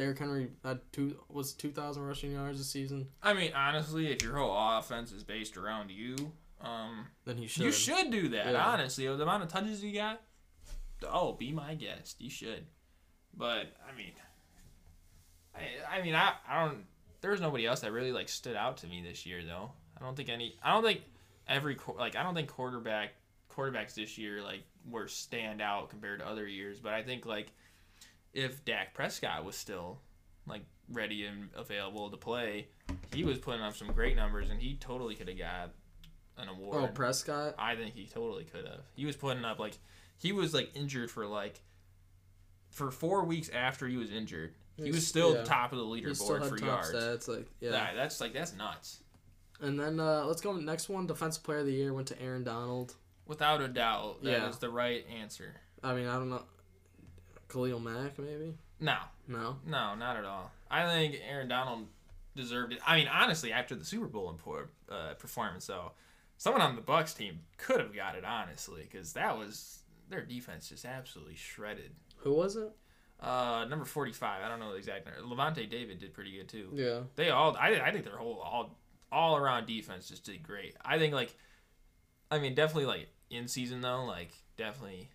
[0.00, 3.08] Derrick Henry had two was two thousand rushing yards this season.
[3.22, 6.16] I mean, honestly, if your whole offense is based around you,
[6.62, 7.64] um, Then he should.
[7.64, 8.52] you should do that.
[8.52, 8.64] Yeah.
[8.64, 10.22] Honestly, the amount of touches you got,
[11.06, 12.16] oh, be my guest.
[12.18, 12.64] You should.
[13.36, 14.12] But I mean,
[15.54, 16.84] I, I mean, I, I don't.
[17.20, 19.70] There's nobody else that really like stood out to me this year, though.
[20.00, 20.56] I don't think any.
[20.62, 21.02] I don't think
[21.46, 23.10] every like I don't think quarterback
[23.54, 26.80] quarterbacks this year like were stand out compared to other years.
[26.80, 27.52] But I think like
[28.32, 30.00] if Dak Prescott was still
[30.46, 32.68] like ready and available to play,
[33.14, 35.70] he was putting up some great numbers, and he totally could have got
[36.38, 36.82] an award.
[36.82, 37.54] Oh, Prescott.
[37.58, 38.80] I think he totally could have.
[38.94, 39.78] He was putting up like
[40.18, 41.60] he was like injured for like
[42.70, 44.54] for four weeks after he was injured.
[44.76, 45.44] He was still yeah.
[45.44, 46.92] top of the leaderboard for top yards.
[46.92, 47.28] stats.
[47.28, 47.70] Like yeah.
[47.70, 49.00] That- that's like that's nuts.
[49.60, 51.06] And then uh, let's go next one.
[51.06, 52.94] Defensive player of the year went to Aaron Donald.
[53.26, 54.58] Without a doubt, that is Yeah.
[54.58, 55.54] the right answer.
[55.84, 56.42] I mean, I don't know.
[57.50, 58.54] Khalil Mack maybe.
[58.80, 58.96] No,
[59.28, 59.56] No.
[59.66, 60.50] no, not at all.
[60.70, 61.86] I think Aaron Donald
[62.34, 62.78] deserved it.
[62.86, 64.34] I mean, honestly, after the Super Bowl
[64.90, 65.92] uh, performance, though,
[66.38, 70.68] someone on the Bucks team could have got it honestly because that was their defense
[70.68, 71.90] just absolutely shredded.
[72.18, 72.70] Who was it?
[73.20, 74.42] Uh, number forty-five.
[74.42, 75.20] I don't know the exact number.
[75.34, 76.70] Lavonte David did pretty good too.
[76.72, 77.00] Yeah.
[77.16, 77.54] They all.
[77.60, 78.78] I, I think their whole all
[79.12, 80.74] all around defense just did great.
[80.82, 81.34] I think like,
[82.30, 85.08] I mean, definitely like in season though, like definitely,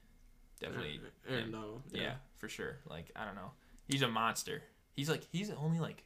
[0.60, 1.52] definitely, Aaron him.
[1.52, 1.82] Donald.
[1.92, 2.14] yeah.
[2.38, 2.78] For sure.
[2.90, 3.52] Like I don't know,
[3.88, 4.62] he's a monster.
[4.94, 6.04] He's like he's only like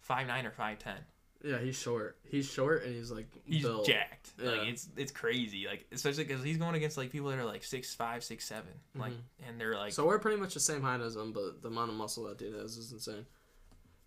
[0.00, 0.96] five nine or five ten.
[1.44, 2.18] Yeah, he's short.
[2.24, 3.86] He's short and he's like He's built.
[3.86, 4.30] jacked.
[4.42, 4.50] Yeah.
[4.50, 5.66] Like it's it's crazy.
[5.68, 8.72] Like especially because he's going against like people that are like six five, six seven.
[8.96, 9.12] Like
[9.46, 10.02] and they're like Mm-hmm.
[10.02, 12.38] So we're pretty much the same height as him, but the amount of muscle that
[12.38, 13.24] dude has is insane.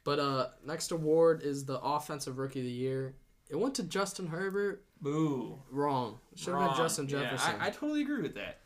[0.03, 3.15] But uh, next award is the offensive rookie of the year.
[3.49, 4.83] It went to Justin Herbert.
[5.01, 5.59] boo.
[5.69, 6.17] Wrong.
[6.35, 6.77] Should have been.
[6.77, 7.55] Justin Yeah, Jefferson.
[7.61, 8.57] I, I totally agree with that.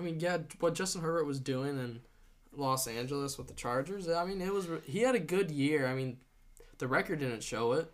[0.00, 2.00] I, mean, yeah, what Justin Herbert was doing in
[2.56, 4.08] Los Angeles with the Chargers.
[4.08, 5.86] I mean, it was he had a good year.
[5.86, 6.18] I mean,
[6.78, 7.90] the record didn't show it,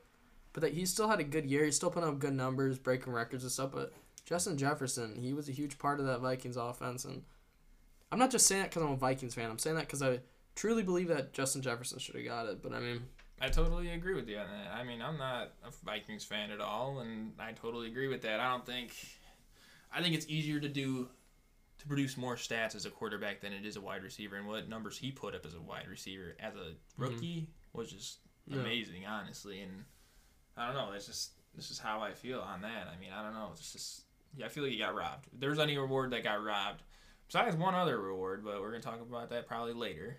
[0.52, 1.64] but that he still had a good year.
[1.64, 3.72] He still put up good numbers, breaking records and stuff.
[3.72, 3.92] But
[4.24, 7.22] Justin Jefferson, he was a huge part of that Vikings offense, and
[8.12, 9.50] I'm not just saying that because I'm a Vikings fan.
[9.50, 10.20] I'm saying that because I
[10.54, 12.62] truly believe that Justin Jefferson should have got it.
[12.62, 13.02] But I mean,
[13.40, 14.72] I totally agree with you on that.
[14.72, 18.40] I mean, I'm not a Vikings fan at all, and I totally agree with that.
[18.40, 18.94] I don't think.
[19.92, 21.08] I think it's easier to do
[21.88, 24.98] produce more stats as a quarterback than it is a wide receiver, and what numbers
[24.98, 26.76] he put up as a wide receiver as a mhm.
[26.96, 28.60] rookie was just Yeah.
[28.60, 29.60] amazing, honestly.
[29.62, 29.84] And
[30.56, 30.92] I don't know.
[30.92, 32.88] That's just this is how I feel on that.
[32.88, 33.50] I mean, I don't know.
[33.52, 34.04] It's just
[34.36, 35.28] yeah, I feel like he got robbed.
[35.32, 36.82] If there's any reward that got robbed,
[37.26, 40.18] besides one other reward, but we're gonna talk about that probably later.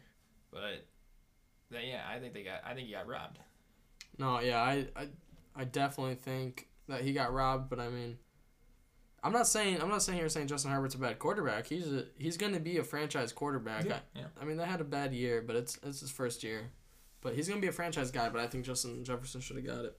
[0.51, 0.87] But
[1.69, 2.61] then, yeah, I think they got.
[2.65, 3.39] I think he got robbed.
[4.17, 5.07] No, yeah, I, I,
[5.55, 7.69] I definitely think that he got robbed.
[7.69, 8.17] But I mean,
[9.23, 11.67] I'm not saying I'm not saying here saying Justin Herbert's a bad quarterback.
[11.67, 13.85] He's a, he's going to be a franchise quarterback.
[13.85, 14.25] Yeah, I, yeah.
[14.41, 16.71] I mean, they had a bad year, but it's it's his first year.
[17.21, 18.29] But he's going to be a franchise guy.
[18.29, 19.97] But I think Justin Jefferson should have got it.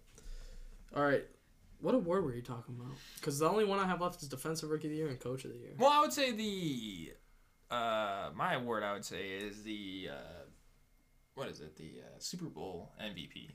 [0.94, 1.24] All right,
[1.80, 2.92] what award were you talking about?
[3.16, 5.44] Because the only one I have left is defensive rookie of the year and coach
[5.44, 5.74] of the year.
[5.78, 7.12] Well, I would say the
[7.70, 10.42] uh, my award I would say is the uh,
[11.34, 11.76] what is it?
[11.76, 13.50] The uh, Super Bowl MVP.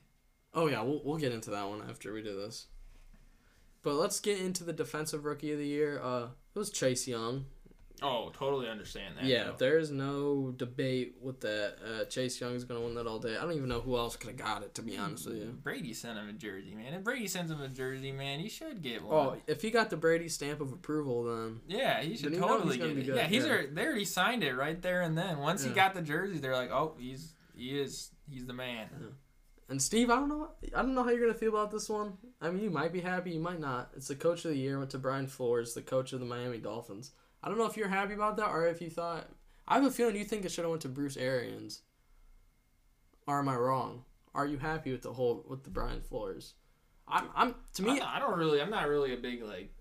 [0.54, 2.68] Oh yeah, we'll we'll get into that one after we do this.
[3.84, 6.00] But let's get into the defensive rookie of the year.
[6.02, 7.46] Uh, it was Chase Young.
[8.02, 9.24] Oh, totally understand that.
[9.24, 9.56] Yeah, though.
[9.60, 11.76] there's no debate with that.
[11.86, 13.38] Uh, Chase is gonna win that all day.
[13.38, 15.58] I don't even know who else could have got it, to be honest with you.
[15.64, 16.94] Brady sent him a jersey, man.
[16.94, 19.14] If Brady sends him a jersey, man, he should get one.
[19.28, 22.94] Oh, if he got the Brady stamp of approval, then Yeah, he should totally get
[22.96, 23.06] be it.
[23.06, 23.52] good, Yeah, he's yeah.
[23.52, 25.38] already, they already signed it right there and then.
[25.38, 28.90] Once he got the jersey, they're like, oh, he's he is he's the man.
[29.74, 32.14] And Steve, I don't know, I don't know how you're gonna feel about this one.
[32.40, 33.90] I mean, you might be happy, you might not.
[33.96, 36.60] It's the coach of the year went to Brian Flores, the coach of the Miami
[36.60, 37.10] Dolphins.
[37.42, 39.28] I don't know if you're happy about that or if you thought.
[39.68, 41.82] I have a feeling you think it should have went to Bruce Arians.
[43.26, 44.04] Or am I wrong?
[44.36, 46.54] Are you happy with the whole with the Brian Flores?
[47.08, 48.00] I'm, I'm to me.
[48.00, 48.62] I, I don't really.
[48.62, 49.74] I'm not really a big like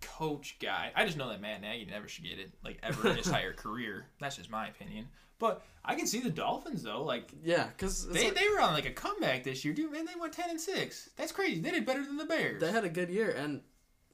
[0.00, 0.92] coach guy.
[0.94, 3.52] I just know that Matt Nagy never should get it, like ever in his entire
[3.52, 4.06] career.
[4.20, 5.06] That's just my opinion.
[5.38, 8.86] But I can see the Dolphins though, like Yeah, because they, they were on like
[8.86, 9.92] a comeback this year, dude.
[9.92, 11.10] Man, they went ten and six.
[11.16, 11.60] That's crazy.
[11.60, 12.60] They did better than the Bears.
[12.60, 13.60] they had a good year and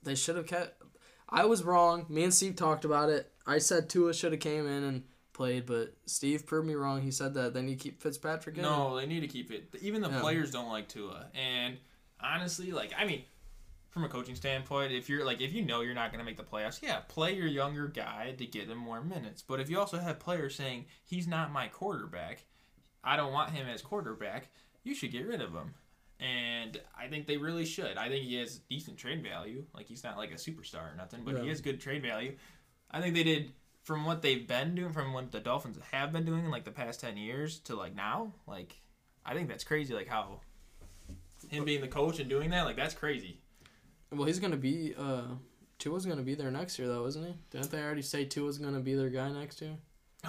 [0.03, 0.83] they should have kept.
[1.29, 2.07] I was wrong.
[2.09, 3.31] Me and Steve talked about it.
[3.47, 7.01] I said Tua should have came in and played, but Steve proved me wrong.
[7.03, 8.63] He said that then you keep Fitzpatrick in.
[8.63, 9.73] No, they need to keep it.
[9.81, 10.21] Even the Yeah.
[10.21, 11.29] players don't like Tua.
[11.35, 11.79] And
[12.21, 13.23] honestly, like I mean,
[13.93, 16.43] from a coaching standpoint, if you're like if you know you're not gonna make the
[16.43, 19.43] playoffs, yeah, play your younger guy to get him more minutes.
[19.47, 22.47] But if you also have players saying he's not my quarterback,
[23.05, 24.49] I don't want him as quarterback,
[24.83, 25.75] you should get rid of him.
[26.19, 27.99] And I think they really should.
[27.99, 29.65] I think he has decent trade value.
[29.75, 32.37] Like he's not like a superstar or nothing, but he has good trade value.
[32.91, 33.53] I think they did
[33.83, 36.71] from what they've been doing, from what the Dolphins have been doing in like the
[36.71, 38.33] past ten years to like now.
[38.47, 38.81] Like,
[39.27, 39.93] I think that's crazy.
[39.93, 40.41] Like how
[41.51, 43.42] him being the coach and doing that, like that's crazy.
[44.13, 44.95] Well, he's gonna be.
[44.99, 45.23] uh
[45.79, 47.35] Tua's gonna be there next year, though, isn't he?
[47.51, 49.77] Didn't they already say Tua's gonna be their guy next year?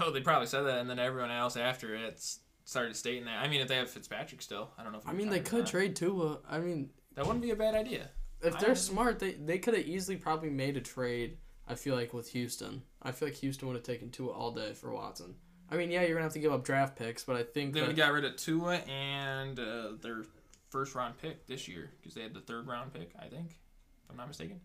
[0.01, 2.25] Oh, they probably said that, and then everyone else after it
[2.65, 3.39] started stating that.
[3.43, 4.97] I mean, if they have Fitzpatrick still, I don't know.
[4.99, 6.39] if I mean, they could trade Tua.
[6.49, 8.09] I mean, That wouldn't be a bad idea.
[8.41, 11.37] if I they're smart, they they could have easily probably made a trade.
[11.67, 14.73] I feel like with Houston, I feel like Houston would have taken Tua all day
[14.73, 15.35] for Watson.
[15.69, 17.81] I mean, yeah, you're gonna have to give up draft picks, but I think they
[17.81, 20.23] would have got rid of Tua and uh, their
[20.69, 23.51] first round pick this year because they had the third round pick, I think,
[24.03, 24.59] if I'm not mistaken.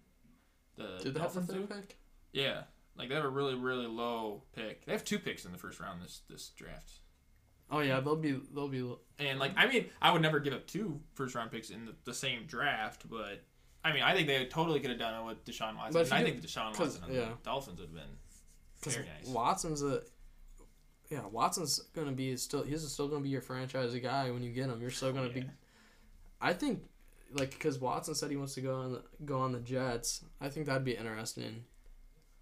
[0.77, 1.75] The did they have the Dolphins third do?
[1.75, 1.97] pick?
[2.33, 2.63] Yeah,
[2.97, 4.85] like they have a really really low pick.
[4.87, 7.01] They have two picks in the first round this this draft.
[7.71, 8.91] Oh yeah, they'll be they'll be.
[9.19, 11.95] And like I mean, I would never give up two first round picks in the,
[12.05, 13.43] the same draft, but
[13.85, 15.93] I mean, I think they totally could have done it with Deshaun Watson.
[15.93, 17.21] But And I think Deshaun Watson and yeah.
[17.21, 19.29] the Dolphins would have been very nice.
[19.29, 20.03] Watson's a.
[21.11, 22.63] Yeah, Watson's gonna be still.
[22.63, 24.81] He's still gonna be your franchise guy when you get him.
[24.81, 25.41] You're still gonna be.
[25.41, 25.47] Yeah.
[26.41, 26.83] I think,
[27.33, 30.25] like, because Watson said he wants to go on the go on the Jets.
[30.41, 31.65] I think that'd be interesting.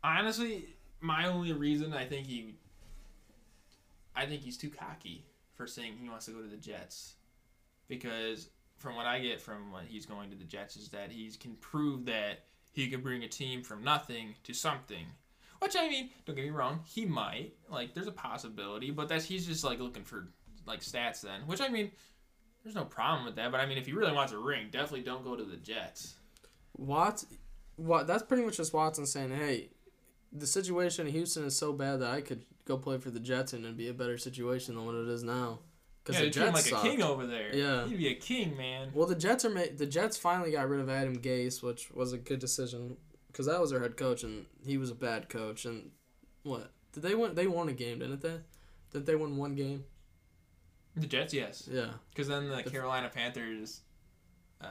[0.05, 2.55] Honestly, my only reason I think he,
[4.15, 7.15] I think he's too cocky for saying he wants to go to the Jets,
[7.89, 11.31] because from what I get from when he's going to the Jets is that he
[11.41, 15.07] can prove that he could bring a team from nothing to something.
[15.61, 17.55] Which I mean, don't get me wrong, he might.
[17.71, 20.29] Like, there's a possibility, but that's he's just like looking for
[20.67, 21.41] like stats then.
[21.47, 21.91] Which I mean,
[22.67, 23.53] there's no problem with that.
[23.53, 26.17] But I mean, if he really wants a ring, definitely don't go to the Jets.
[26.77, 27.25] Watts,
[27.77, 28.09] what?
[28.09, 29.71] That's pretty much just Watson saying, "Hey,
[30.33, 33.53] the situation in Houston is so bad that I could go play for the Jets
[33.53, 35.61] and it'd be a better situation than what it is now."
[36.09, 37.55] Yeah, the treat like Jets a king over there.
[37.55, 37.87] Yeah.
[37.87, 38.91] he'd be a king, man.
[38.93, 42.13] Well, the Jets are ma- the Jets finally got rid of Adam Gase, which was
[42.13, 42.97] a good decision
[43.29, 45.65] because that was their head coach and he was a bad coach.
[45.65, 45.93] And
[46.43, 47.37] what did they win?
[47.37, 48.41] They won a game, didn't they?
[48.93, 49.85] Did they win one game?
[50.97, 51.69] The Jets, yes.
[51.71, 51.89] Yeah.
[52.11, 53.83] Because then the Carolina Panthers.
[54.61, 54.67] Uh,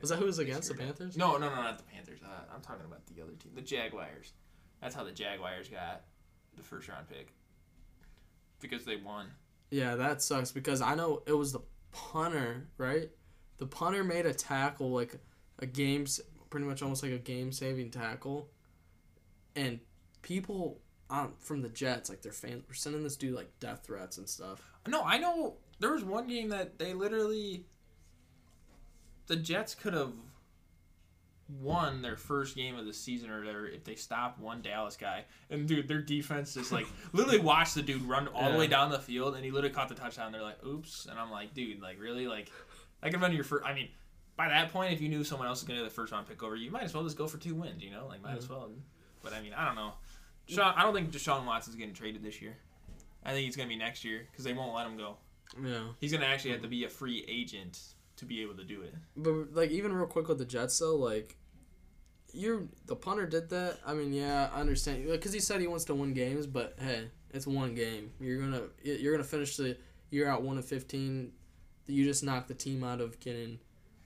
[0.00, 0.74] Was that who was against the.
[0.74, 1.16] Panthers?
[1.16, 2.20] No, no, no, not the Panthers.
[2.24, 4.32] Uh, I'm talking about the other team, the Jaguars.
[4.80, 6.02] That's how the Jaguars got
[6.56, 7.32] the first round pick.
[8.60, 9.26] Because they won.
[9.70, 11.60] Yeah, that sucks because I know it was the
[11.92, 13.10] punter, right?
[13.58, 15.16] The punter made a tackle like
[15.58, 18.48] a game's pretty much almost like a game saving tackle,
[19.54, 19.80] and
[20.22, 24.18] people um, from the Jets like their fans were sending this dude like death threats
[24.18, 24.62] and stuff.
[24.86, 27.64] No, I know there was one game that they literally.
[29.26, 30.12] The Jets could have
[31.60, 35.24] won their first game of the season or whatever if they stopped one Dallas guy.
[35.50, 38.90] And dude, their defense just like literally watched the dude run all the way down
[38.90, 40.32] the field and he literally caught the touchdown.
[40.32, 41.06] They're like, oops.
[41.10, 42.26] And I'm like, dude, like really?
[42.26, 42.50] Like,
[43.02, 43.64] I could have been your first.
[43.64, 43.88] I mean,
[44.36, 46.28] by that point, if you knew someone else was going to get the first round
[46.28, 48.06] pick over you, you might as well just go for two wins, you know?
[48.06, 48.70] Like, might as well.
[49.22, 49.94] But I mean, I don't know.
[50.48, 52.56] Sean, I don't think Deshaun Watson's getting traded this year.
[53.24, 55.16] I think it's going to be next year because they won't let him go.
[55.62, 57.80] Yeah, He's going to actually have to be a free agent
[58.16, 58.94] to be able to do it.
[59.16, 61.36] but like even real quick with the Jets though, like
[62.32, 63.78] you're the punter did that.
[63.86, 67.08] I mean, yeah, I understand because he said he wants to win games, but hey,
[67.30, 68.12] it's one game.
[68.20, 69.76] You're gonna you're gonna finish the
[70.10, 71.32] year out one of fifteen.
[71.86, 73.58] You just knocked the team out of getting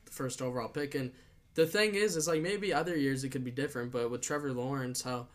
[0.05, 1.13] the first overall pick, and
[1.55, 4.53] the thing is, is like maybe other years it could be different, but with Trevor
[4.53, 5.29] Lawrence, how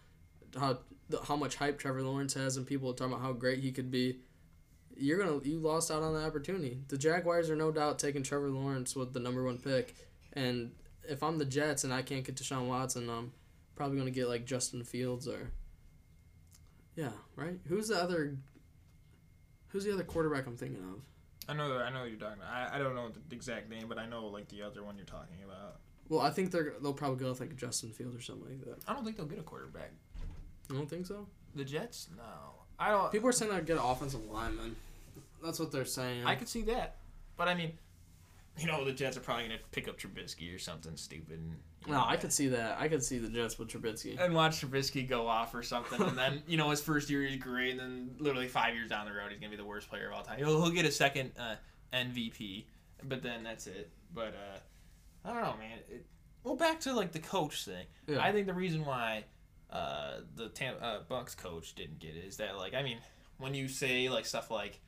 [0.60, 0.80] how
[1.28, 3.92] how much hype Trevor Lawrence has, and people are talking about how great he could
[3.92, 4.20] be.
[4.98, 6.80] You're gonna you lost out on the opportunity.
[6.88, 9.96] The Jaguars are no doubt taking Trevor Lawrence with the number one pick,
[10.34, 10.72] and
[11.08, 13.34] if I'm the Jets and I can't get Deshaun Watson, I'm
[13.76, 15.52] probably gonna get like Justin Fields or
[16.96, 17.60] yeah, right.
[17.68, 18.38] Who's the other?
[19.68, 21.02] Who's the other quarterback I'm thinking of?
[21.48, 22.52] I know I know what you're talking about.
[22.52, 25.06] I, I don't know the exact name, but I know like the other one you're
[25.06, 25.80] talking about.
[26.08, 28.78] Well, I think they're they'll probably go with like Justin Fields or something like that.
[28.88, 29.92] I don't think they'll get a quarterback.
[30.70, 31.28] You don't think so?
[31.56, 32.10] The Jets?
[32.16, 32.24] No.
[32.78, 33.12] I don't.
[33.12, 34.76] People are saying they'll get an offensive lineman.
[35.44, 36.26] That's what they're saying.
[36.26, 36.98] I could see that,
[37.38, 37.74] but I mean,
[38.58, 41.40] you know, the Jets are probably gonna pick up Trubisky or something stupid.
[41.40, 41.56] And,
[41.88, 42.78] No, know, I could see that.
[42.80, 44.20] I could see the Jets with Trubisky.
[44.20, 47.38] and watch Trubisky go off or something, and then you know his first year he's
[47.38, 50.10] great, and then literally five years down the road he's gonna be the worst player
[50.10, 50.38] of all time.
[50.38, 51.56] He'll, he'll get a second uh,
[51.94, 52.66] MVP,
[53.04, 53.92] but then that's it.
[54.14, 55.80] But uh, I don't know, man.
[55.90, 56.06] It,
[56.44, 57.86] well, back to like the coach thing.
[58.08, 58.24] Yeah.
[58.24, 59.26] I think the reason why
[59.70, 62.98] uh, the Tam- uh, Bucks coach didn't get it is that like I mean
[63.38, 64.80] when you say like stuff like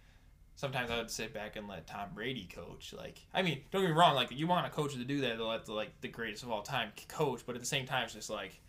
[0.57, 2.93] sometimes I would sit back and let Tom Brady coach.
[2.97, 4.15] Like, I mean, don't get me wrong.
[4.15, 6.51] Like, you want a coach to do that to let the like the greatest of
[6.51, 8.59] all time coach, but at the same time, it's just like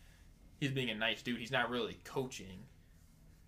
[0.61, 1.41] he's being a nice dude.
[1.41, 2.67] He's not really coaching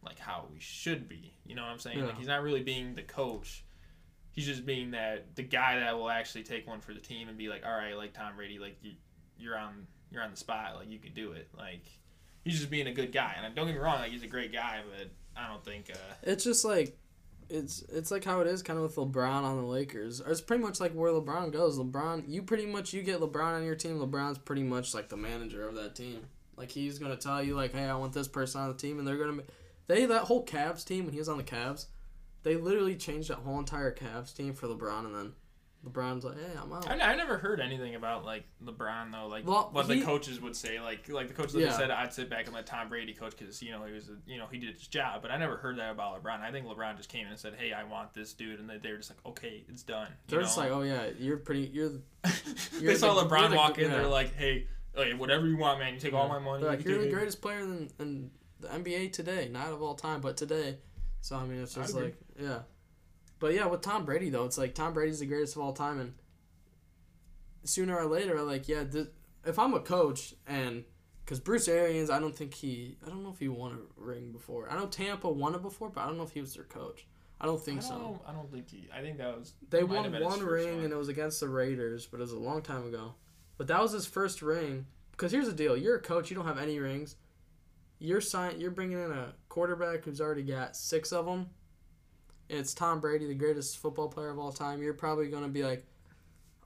[0.03, 1.35] like how we should be.
[1.47, 1.99] You know what I'm saying?
[1.99, 2.07] Yeah.
[2.07, 3.65] Like, he's not really being the coach.
[4.33, 7.37] He's just being that the guy that will actually take one for the team and
[7.37, 8.93] be like, all right, like Tom Brady, like you,
[9.37, 11.49] you're on you're on the spot, like you can do it.
[11.57, 11.85] Like,
[12.45, 13.37] he's just being a good guy.
[13.37, 15.91] And don't get me wrong, like he's a great guy, but I don't think.
[15.93, 16.97] uh It's just like
[17.49, 20.21] it's it's like how it is kind of with LeBron on the Lakers.
[20.25, 21.79] It's pretty much like where LeBron goes.
[21.79, 23.99] LeBron, you pretty much you get LeBron on your team.
[23.99, 26.27] LeBron's pretty much like the manager of that team.
[26.57, 29.07] Like he's gonna tell you like, hey, I want this person on the team, and
[29.07, 29.43] they're gonna.
[29.87, 31.87] They that whole Cavs team when he was on the Cavs,
[32.45, 35.33] they literally changed that whole entire Cavs team for LeBron, and then
[35.87, 36.87] LeBron's like, hey, I'm out.
[36.89, 40.39] I, I never heard anything about like LeBron though, like Well, what he- the coaches
[40.41, 40.79] would say.
[40.79, 41.73] Like like the coach that Yeah.
[41.77, 44.17] said I'd sit back and let Tom Brady coach because you know he was a,
[44.27, 45.23] you know he did his job.
[45.23, 46.41] But I never heard that about LeBron.
[46.43, 48.77] I think LeBron just came in and said, "Hey, I want this dude," and they,
[48.77, 51.71] they were just like, "Okay, it's done." They're just like, oh yeah, you're pretty.
[51.73, 51.89] You're
[52.25, 52.31] they
[52.81, 53.91] you're saw the- LeBron the- walk in.
[53.91, 53.97] yeah.
[53.97, 55.95] They're like, "Hey, like, whatever you want, man.
[55.95, 58.31] You take all my money." They're like, you you're can the greatest player in, in
[58.61, 60.77] the NBA today, not of all time, but today.
[61.23, 62.59] So I mean, it's just like, yeah.
[63.41, 65.99] But yeah, with Tom Brady though, it's like Tom Brady's the greatest of all time,
[65.99, 66.15] and
[67.65, 69.09] sooner or later, like, yeah, th-
[69.45, 70.85] if I'm a coach and
[71.25, 74.33] because Bruce Arians, I don't think he, I don't know if he won a ring
[74.33, 74.69] before.
[74.69, 77.07] I know Tampa won it before, but I don't know if he was their coach.
[77.41, 78.21] I don't I think don't, so.
[78.27, 78.89] I don't think he.
[78.95, 79.55] I think that was.
[79.71, 80.85] They won one ring one.
[80.85, 83.15] and it was against the Raiders, but it was a long time ago.
[83.57, 84.87] But that was his first ring.
[85.13, 87.17] Because here's the deal: you're a coach, you don't have any rings.
[87.99, 91.51] You're sign, You're bringing in a quarterback who's already got six of them.
[92.51, 94.83] It's Tom Brady, the greatest football player of all time.
[94.83, 95.87] You're probably gonna be like,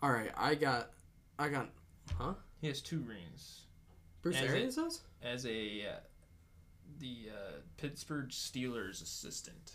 [0.03, 0.91] "All right, I got,
[1.39, 1.69] I got."
[2.19, 2.35] Huh?
[2.61, 3.67] He has two rings
[4.23, 5.01] Bruce As Arians does.
[5.23, 6.01] as a uh,
[6.99, 9.73] the uh, Pittsburgh Steelers assistant.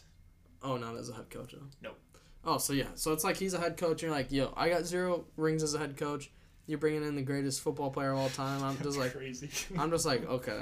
[0.63, 1.53] Oh, not as a head coach.
[1.53, 1.67] Though.
[1.81, 1.99] Nope.
[2.43, 4.01] Oh, so yeah, so it's like he's a head coach.
[4.01, 6.31] You're like, yo, I got zero rings as a head coach.
[6.65, 8.63] You're bringing in the greatest football player of all time.
[8.63, 9.49] I'm just like, crazy.
[9.77, 10.61] I'm just like, okay,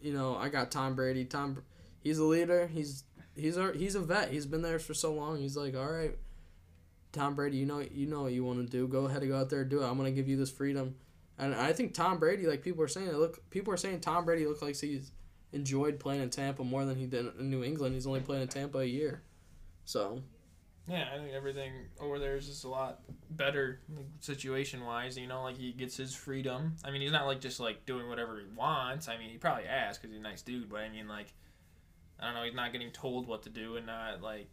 [0.00, 1.24] you know, I got Tom Brady.
[1.24, 1.62] Tom,
[2.02, 2.66] he's a leader.
[2.66, 3.04] He's
[3.40, 4.30] he's a he's a vet.
[4.30, 5.38] He's been there for so long.
[5.38, 6.16] He's like, all right,
[7.12, 8.86] Tom Brady, you know you know what you want to do.
[8.86, 9.86] Go ahead and go out there and do it.
[9.86, 10.96] I'm gonna give you this freedom.
[11.38, 14.46] And I think Tom Brady, like people are saying, look people are saying Tom Brady
[14.46, 15.10] looked like he's
[15.52, 17.94] enjoyed playing in Tampa more than he did in New England.
[17.94, 19.22] He's only playing in Tampa a year,
[19.84, 20.22] so
[20.88, 23.00] Yeah, I think everything over there is just a lot
[23.30, 25.16] better like, situation wise.
[25.16, 26.74] You know, like he gets his freedom.
[26.84, 29.08] I mean, he's not like just like doing whatever he wants.
[29.08, 30.68] I mean, he probably asks because he's a nice dude.
[30.68, 31.32] But I mean, like,
[32.20, 34.50] I don't know, he's not getting told what to do and not like.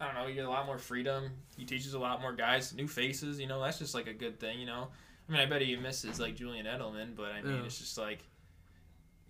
[0.00, 0.26] I don't know.
[0.26, 1.30] You get a lot more freedom.
[1.58, 3.38] He teaches a lot more guys, new faces.
[3.38, 4.58] You know, that's just like a good thing.
[4.58, 4.88] You know,
[5.28, 7.64] I mean, I bet he misses like Julian Edelman, but I mean, Yeah.
[7.64, 8.20] it's just like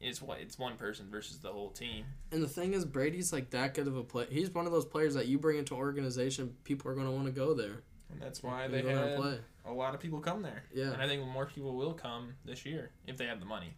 [0.01, 2.05] it's what it's one person versus the whole team.
[2.33, 4.27] And the thing is, Brady's like that good of a play.
[4.31, 7.27] He's one of those players that you bring into organization, people are going to want
[7.27, 7.83] to go there.
[8.11, 9.39] And that's why and they go there and had play.
[9.67, 10.63] a lot of people come there.
[10.73, 10.93] Yeah.
[10.93, 13.75] And I think more people will come this year if they have the money,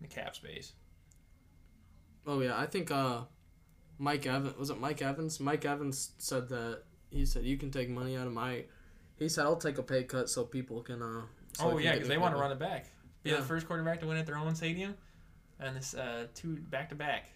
[0.00, 0.72] the cap space.
[2.28, 3.22] Oh yeah, I think uh,
[3.98, 5.40] Mike Evans was it Mike Evans?
[5.40, 8.64] Mike Evans said that he said you can take money out of my.
[9.16, 11.00] He said I'll take a pay cut so people can.
[11.02, 11.22] Uh,
[11.54, 12.86] so oh yeah, because they want to run it back.
[13.22, 13.36] Be Yeah.
[13.36, 14.94] the first quarterback to win at their own stadium,
[15.58, 17.30] and this uh, two back to back.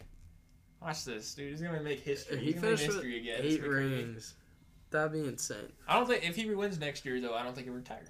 [0.83, 1.51] Watch this, dude.
[1.53, 2.39] He's gonna make history.
[2.39, 3.41] He He's gonna make history again.
[3.43, 3.95] Eight gonna be crazy.
[3.95, 4.35] rings.
[4.91, 5.73] That'd be insane.
[5.89, 8.05] I don't think if he wins next year though, I don't think he'll retire.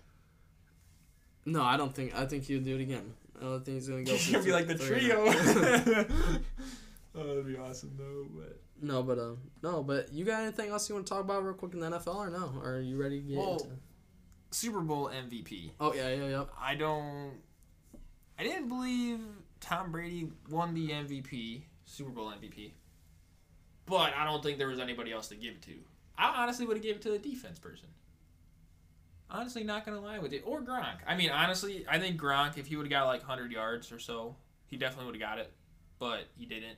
[1.44, 2.12] No, I don't think.
[2.18, 3.14] I think he'll do it again.
[3.38, 4.12] I don't think he's gonna go.
[4.16, 5.24] He's gonna be like the trio.
[7.14, 8.26] oh, that'd be awesome though.
[8.34, 11.44] But no, but um, no, but you got anything else you want to talk about
[11.44, 12.52] real quick in the NFL or no?
[12.62, 13.68] Or are you ready to get Well- into?
[14.52, 15.70] Super Bowl MVP.
[15.80, 16.44] Oh yeah, yeah, yeah.
[16.60, 17.32] I don't.
[18.38, 19.20] I didn't believe
[19.60, 22.72] Tom Brady won the MVP, Super Bowl MVP.
[23.86, 25.74] But I don't think there was anybody else to give it to.
[26.18, 27.88] I honestly would have given it to the defense person.
[29.32, 30.98] Honestly, not gonna lie with you, or Gronk.
[31.06, 33.98] I mean, honestly, I think Gronk, if he would have got like hundred yards or
[33.98, 35.50] so, he definitely would have got it.
[35.98, 36.76] But he didn't.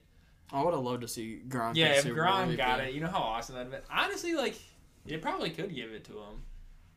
[0.52, 1.74] I would have loved to see Gronk.
[1.74, 3.80] Yeah, if Gronk got it, you know how awesome that'd been.
[3.90, 4.54] Honestly, like,
[5.04, 6.42] you probably could give it to him.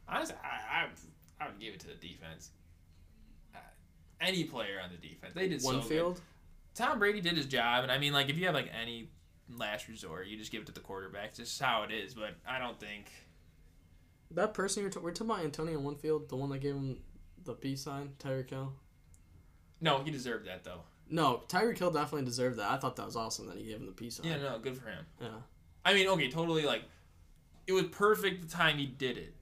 [0.08, 2.52] Honestly, I, I, I would give it to the defense.
[3.56, 3.60] Uh,
[4.22, 5.90] any player on the defense, they did so one good.
[5.90, 6.22] field.
[6.76, 9.10] Tom Brady did his job, and I mean, like, if you have like any
[9.58, 11.34] last resort, you just give it to the quarterback.
[11.34, 12.14] Just how it is.
[12.14, 13.06] But I don't think,
[14.32, 16.98] That person you're, t- we're talking about Antonio Winfield, the one that gave him
[17.46, 18.74] the peace sign, Tyreek Hill.
[19.80, 20.82] No, he deserved that though.
[21.10, 22.70] No, Tyreek Hill definitely deserved that.
[22.70, 24.26] I thought that was awesome that he gave him the peace sign.
[24.28, 25.06] Yeah, no, good for him.
[25.22, 25.28] Yeah.
[25.86, 26.66] I mean, okay, totally.
[26.66, 26.84] Like,
[27.66, 29.34] it was perfect the time he did it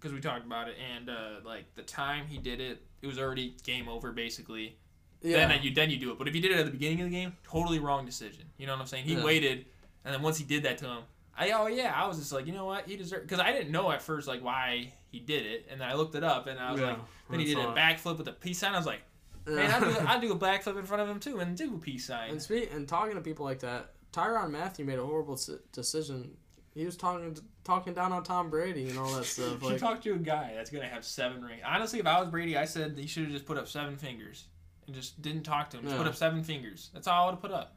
[0.00, 1.14] because we talked about it, and uh,
[1.44, 4.76] like the time he did it, it was already game over basically.
[5.20, 5.46] Yeah.
[5.46, 7.10] Then you then you do it, but if you did it at the beginning of
[7.10, 8.46] the game, totally wrong decision.
[8.58, 9.04] You know what I'm saying?
[9.04, 9.22] He Yeah.
[9.24, 9.66] waited,
[10.04, 11.02] and then once he did that to him,
[11.36, 13.72] I oh yeah, I was just like, you know what, he deserved because I didn't
[13.72, 16.58] know at first like why he did it, and then I looked it up, and
[16.58, 16.98] I was Yeah, like,
[17.30, 18.74] then he did a backflip with a peace sign.
[18.74, 19.00] I was like,
[19.46, 21.78] man, I do I do a backflip in front of him too, and do a
[21.78, 22.30] peace sign.
[22.30, 25.38] And speak, and talking to people like that, Tyrann Mathieu made a horrible
[25.72, 26.36] decision.
[26.74, 29.62] He was talking talking down on Tom Brady and all that stuff.
[29.62, 31.62] you talk to a guy that's gonna have seven rings.
[31.64, 34.46] Honestly, if I was Brady, I said he should have just put up seven fingers
[34.86, 35.84] and just didn't talk to him.
[35.84, 36.02] Just Yeah.
[36.02, 36.90] put up seven fingers.
[36.92, 37.76] That's all I would have put up,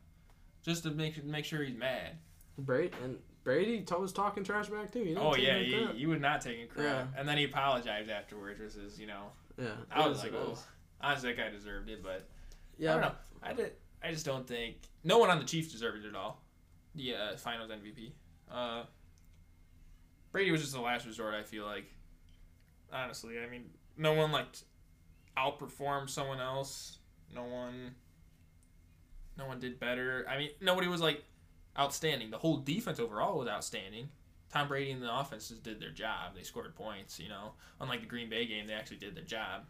[0.64, 2.18] just to make make sure he's mad.
[2.58, 5.04] Brady and Brady t- was talking trash back too.
[5.04, 6.84] He Oh yeah, he, he would not take a crap.
[6.84, 7.20] Yeah.
[7.20, 8.60] And then he apologized afterwards.
[8.60, 9.28] Which is you know,
[9.58, 9.70] yeah.
[9.92, 10.58] I was like, oh,
[11.00, 12.28] honestly, that guy deserved it, but
[12.78, 12.90] yeah.
[12.90, 13.16] I don't know.
[13.44, 13.72] I did.
[14.04, 16.42] I just don't think no one on the Chiefs deserved it at all.
[16.96, 18.12] The uh, Finals MVP.
[18.52, 18.84] Uh,
[20.32, 21.36] Brady was just the last resort.
[21.36, 21.86] I feel like.
[22.92, 23.66] Honestly, I mean,
[23.96, 24.48] no one like
[25.38, 26.98] outperformed someone else.
[27.34, 27.94] No one.
[29.38, 30.26] No one did better.
[30.28, 31.24] I mean, nobody was like
[31.78, 32.32] outstanding.
[32.32, 34.10] The whole defense overall was outstanding.
[34.52, 36.36] Tom Brady and the offense just did their job.
[36.36, 37.20] They scored points.
[37.20, 39.64] You know, unlike the Green Bay game, they actually did their job.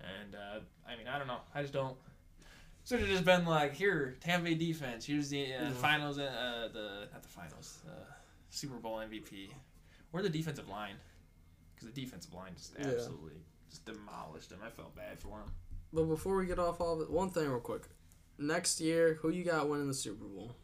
[0.00, 1.40] And uh, I mean, I don't know.
[1.54, 1.96] I just don't.
[2.84, 5.04] Should have just been like, here, Tampa Bay defense.
[5.04, 6.18] Here's the uh, finals.
[6.18, 7.78] Uh, the not the finals.
[7.86, 7.92] Uh,
[8.50, 9.50] Super Bowl MVP.
[10.10, 10.96] Where the defensive line?
[11.74, 12.88] Because the defensive line just Yeah.
[12.88, 14.58] absolutely just demolished him.
[14.64, 15.52] I felt bad for him.
[15.92, 17.82] But before we get off all of it, one thing real quick.
[18.38, 20.56] Next year, who you got winning the Super Bowl?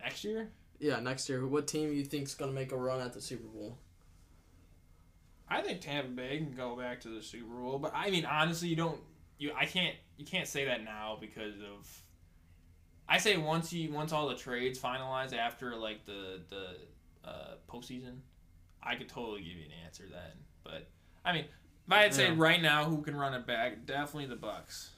[0.00, 3.20] Next year, Yeah, next year, what team you think's gonna make a run at the
[3.20, 3.78] Super Bowl?
[5.48, 7.78] I think Tampa Bay can go back to the Super Bowl.
[7.78, 9.00] But I mean, honestly, you don't.
[9.38, 9.96] You I can't.
[10.16, 12.02] You can't say that now because of.
[13.08, 18.18] I say once you once all the trades finalize after like the the uh, postseason,
[18.82, 20.32] I could totally give you an answer then.
[20.62, 20.86] But
[21.24, 21.44] I mean,
[21.86, 22.34] if I had to say Yeah.
[22.36, 24.90] right now who can run it back, definitely the Bucks.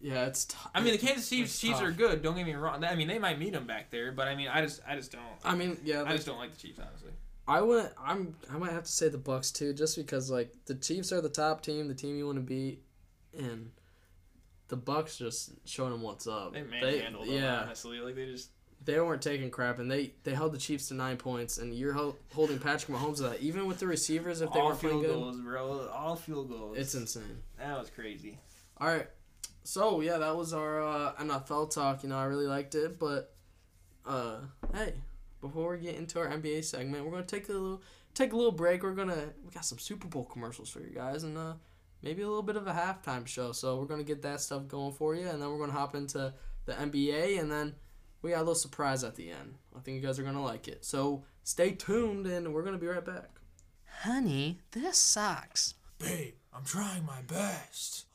[0.00, 0.44] Yeah, it's.
[0.44, 1.88] T- I mean, the Kansas Chiefs, Chiefs tough.
[1.88, 2.22] are good.
[2.22, 2.84] Don't get me wrong.
[2.84, 5.12] I mean, they might meet them back there, but I mean, I just I just
[5.12, 5.22] don't.
[5.44, 7.10] I mean, yeah, I just don't like the Chiefs, honestly.
[7.48, 7.92] I wouldn't.
[7.98, 8.36] I'm.
[8.52, 11.28] I might have to say the Bucks too, just because like the Chiefs are the
[11.28, 12.82] top team, the team you want to beat,
[13.36, 13.70] and
[14.68, 16.52] the Bucks just showing them what's up.
[16.52, 17.98] They manhandled them, yeah, honestly.
[18.00, 18.50] Like they just
[18.84, 21.94] they weren't taking crap, and they they held the Chiefs to nine points, and you're
[22.34, 25.06] holding Patrick Mahomes to that, even with the receivers if they all weren't playing field
[25.06, 25.20] good.
[25.20, 25.88] goals, bro.
[25.88, 26.76] All field goals.
[26.78, 27.42] It's insane.
[27.58, 28.38] that was crazy.
[28.80, 29.08] All right,
[29.68, 32.02] so yeah, that was our uh, NFL talk.
[32.02, 33.34] You know, I really liked it, but
[34.06, 34.38] uh,
[34.72, 34.94] hey,
[35.42, 37.82] before we get into our NBA segment, we're gonna take a little
[38.14, 38.82] take a little break.
[38.82, 41.52] We're gonna we got some Super Bowl commercials for you guys, and uh,
[42.02, 43.52] maybe a little bit of a halftime show.
[43.52, 46.32] So we're gonna get that stuff going for you, and then we're gonna hop into
[46.64, 47.74] the NBA, and then
[48.22, 49.56] we got a little surprise at the end.
[49.76, 50.82] I think you guys are gonna like it.
[50.82, 53.38] So stay tuned, and we're gonna be right back.
[54.00, 55.74] Honey, this sucks.
[55.98, 58.06] Babe, I'm trying my best.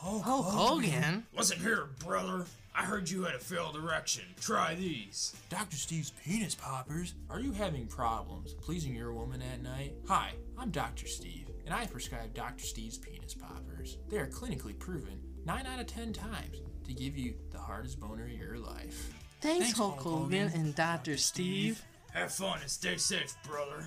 [0.00, 1.26] Hulk Hulk Hogan.
[1.36, 2.46] Listen here, brother.
[2.74, 4.24] I heard you had a failed erection.
[4.40, 5.36] Try these.
[5.50, 5.76] Dr.
[5.76, 7.12] Steve's penis poppers.
[7.28, 9.92] Are you having problems pleasing your woman at night?
[10.08, 11.06] Hi, I'm Dr.
[11.06, 12.64] Steve, and I prescribe Dr.
[12.64, 13.98] Steve's penis poppers.
[14.08, 18.24] They are clinically proven 9 out of 10 times to give you the hardest boner
[18.24, 19.12] of your life.
[19.42, 20.60] Thanks, Thanks, Hulk Hulk Hogan Hogan.
[20.62, 21.18] and Dr.
[21.18, 21.82] Steve.
[22.14, 23.86] Have fun and stay safe, brother.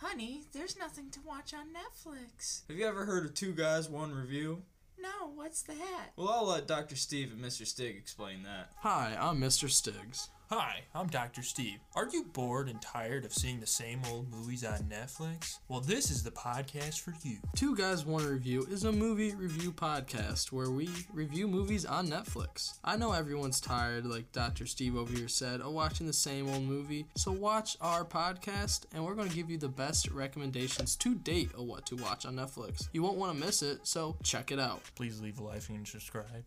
[0.00, 2.62] Honey, there's nothing to watch on Netflix.
[2.68, 4.62] Have you ever heard of Two Guys, One Review?
[4.96, 6.12] No, what's that?
[6.16, 6.94] Well, I'll let Dr.
[6.94, 7.66] Steve and Mr.
[7.66, 8.70] Stig explain that.
[8.82, 9.68] Hi, I'm Mr.
[9.68, 10.28] Stiggs.
[10.50, 11.42] Hi, I'm Dr.
[11.42, 11.80] Steve.
[11.94, 15.58] Are you bored and tired of seeing the same old movies on Netflix?
[15.68, 17.36] Well, this is the podcast for you.
[17.54, 22.78] Two Guys One Review is a movie review podcast where we review movies on Netflix.
[22.82, 24.64] I know everyone's tired, like Dr.
[24.64, 27.04] Steve over here said, of watching the same old movie.
[27.14, 31.50] So watch our podcast, and we're going to give you the best recommendations to date
[31.58, 32.88] of what to watch on Netflix.
[32.94, 34.80] You won't want to miss it, so check it out.
[34.94, 36.44] Please leave a like and subscribe.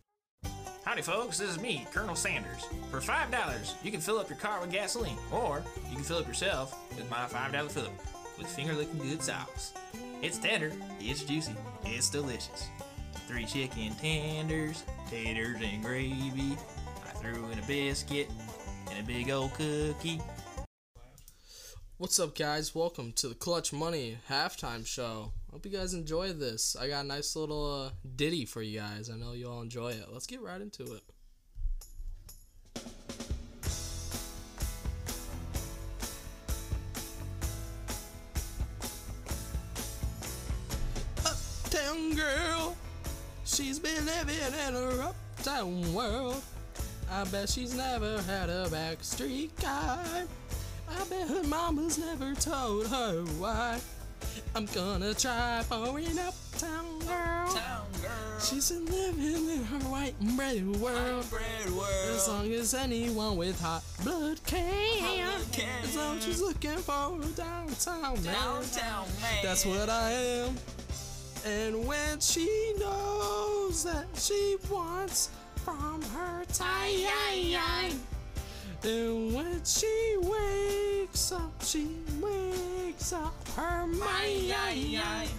[0.92, 1.38] Howdy, folks.
[1.38, 2.66] This is me, Colonel Sanders.
[2.90, 6.18] For five dollars, you can fill up your car with gasoline, or you can fill
[6.18, 7.94] up yourself with my five dollar fill up
[8.38, 9.72] with finger licking good sauce.
[10.22, 12.68] It's tender, it's juicy, it's delicious.
[13.26, 16.58] Three chicken tenders, taters and gravy.
[17.08, 18.30] I threw in a biscuit
[18.90, 20.20] and a big old cookie.
[22.00, 22.76] What's up, guys?
[22.76, 25.32] Welcome to the ClutchMoney halftime show.
[25.52, 26.78] Hope you guys enjoy this.
[26.80, 29.10] I got a nice little uh, ditty for you guys.
[29.10, 30.06] I know you all enjoy it.
[30.10, 31.04] Let's get right into it.
[41.26, 42.78] Uptown girl,
[43.44, 44.36] she's been living
[44.68, 46.42] in her uptown world.
[47.12, 50.24] I bet she's never had a backstreet guy.
[50.90, 53.82] I bet her mama's never told her why.
[54.54, 57.58] I'm gonna try for an uptown girl.
[58.40, 61.26] She's been living in her white and bread world.
[62.10, 65.30] As long as anyone with hot blood can.
[65.84, 68.64] As long as she's looking for a downtown man.
[69.42, 70.56] That's what I am.
[71.46, 75.30] And when she knows that she wants
[75.64, 78.02] from her time.
[78.84, 81.88] And when she wakes up, she
[82.20, 85.30] wakes up her mind.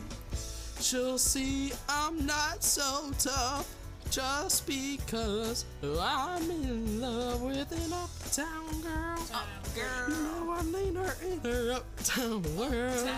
[0.80, 3.68] She'll see I'm not so tough
[4.11, 9.18] just because I'm in love with an uptown girl.
[10.09, 13.11] You know I mean her in her uptown world.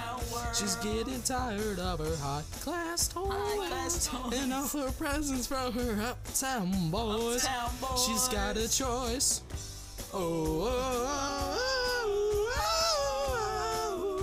[0.54, 6.90] She's getting tired of her high class toys and all her presents from her uptown
[6.90, 7.46] boys.
[8.06, 9.42] She's got a choice.
[10.16, 10.20] Oh,
[10.62, 12.70] oh, oh,
[13.16, 14.14] oh,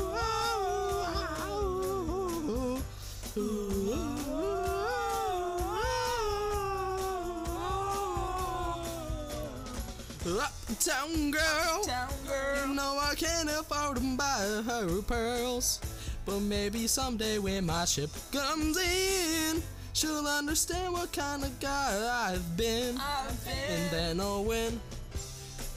[1.36, 2.82] oh,
[3.36, 3.52] oh,
[10.26, 10.42] oh.
[10.72, 11.84] Uptown girl,
[12.66, 15.82] you know I can't afford to buy her pearls,
[16.26, 19.62] but maybe someday when my ship comes in,
[19.92, 22.98] she'll understand what kind of guy I've been,
[23.70, 24.80] and then oh, I'll win.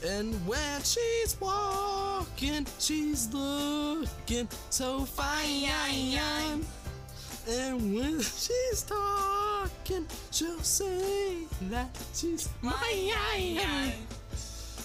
[0.07, 6.63] And when she's walking, she's looking so fine.
[7.49, 13.93] And when she's talking, she'll say that she's mine.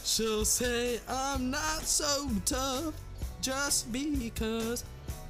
[0.05, 2.95] She'll say I'm not so tough
[3.43, 4.85] just because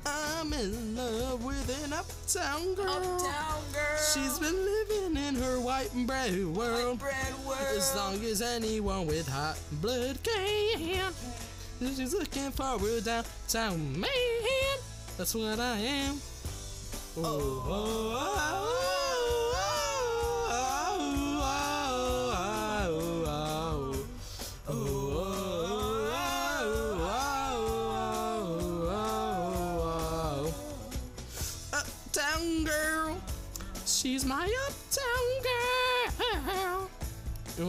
[0.06, 3.30] I'm in love with an uptown girl.
[4.12, 7.00] She's been living in her white and bread world.
[7.76, 11.12] As long as anyone with hot blood can.
[11.80, 14.78] She's looking for a downtown man.
[15.16, 16.20] That's what I am.
[17.16, 19.09] Oh, oh, oh, Uptown
[34.00, 35.26] she's my uptown
[36.48, 36.88] girl.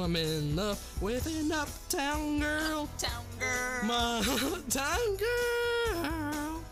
[0.01, 2.83] I'm in love with an uptown girl.
[2.83, 3.83] Uptown girl.
[3.83, 6.63] My uptown girl.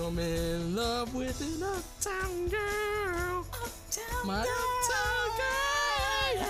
[0.00, 3.44] I'm in love with an uptown girl.
[3.52, 6.46] Uptown My uptown girl.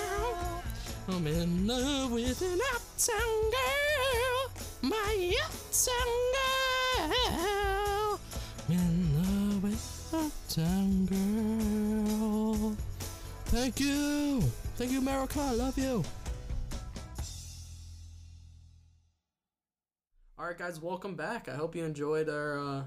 [1.09, 4.53] I'm in love with an uptown girl.
[4.82, 8.20] My uptown girl.
[8.68, 9.84] I'm in love with
[10.14, 11.65] uptown girl.
[13.57, 14.42] Thank you.
[14.76, 15.40] Thank you, America.
[15.40, 16.04] I love you.
[20.38, 21.48] All right, guys, welcome back.
[21.48, 22.82] I hope you enjoyed our uh,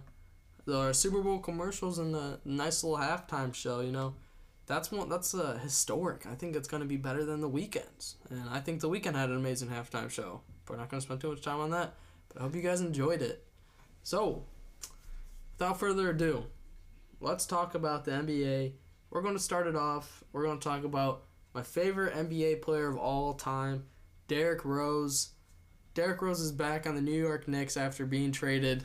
[0.71, 3.79] our Super Bowl commercials and the nice little halftime show.
[3.79, 4.13] You know,
[4.67, 6.27] that's one that's uh, historic.
[6.27, 9.31] I think it's gonna be better than the Weeknd's, and I think the Weeknd had
[9.31, 10.41] an amazing halftime show.
[10.69, 11.95] We're not gonna spend too much time on that,
[12.27, 13.43] but I hope you guys enjoyed it.
[14.03, 14.43] So,
[15.57, 16.45] without further ado,
[17.19, 18.73] let's talk about the NBA.
[19.09, 20.23] We're gonna start it off.
[20.31, 23.85] We're gonna talk about my favorite NBA player of all time,
[24.27, 25.29] Derrick Rose.
[25.95, 28.83] Derrick Rose is back on the New York Knicks after being traded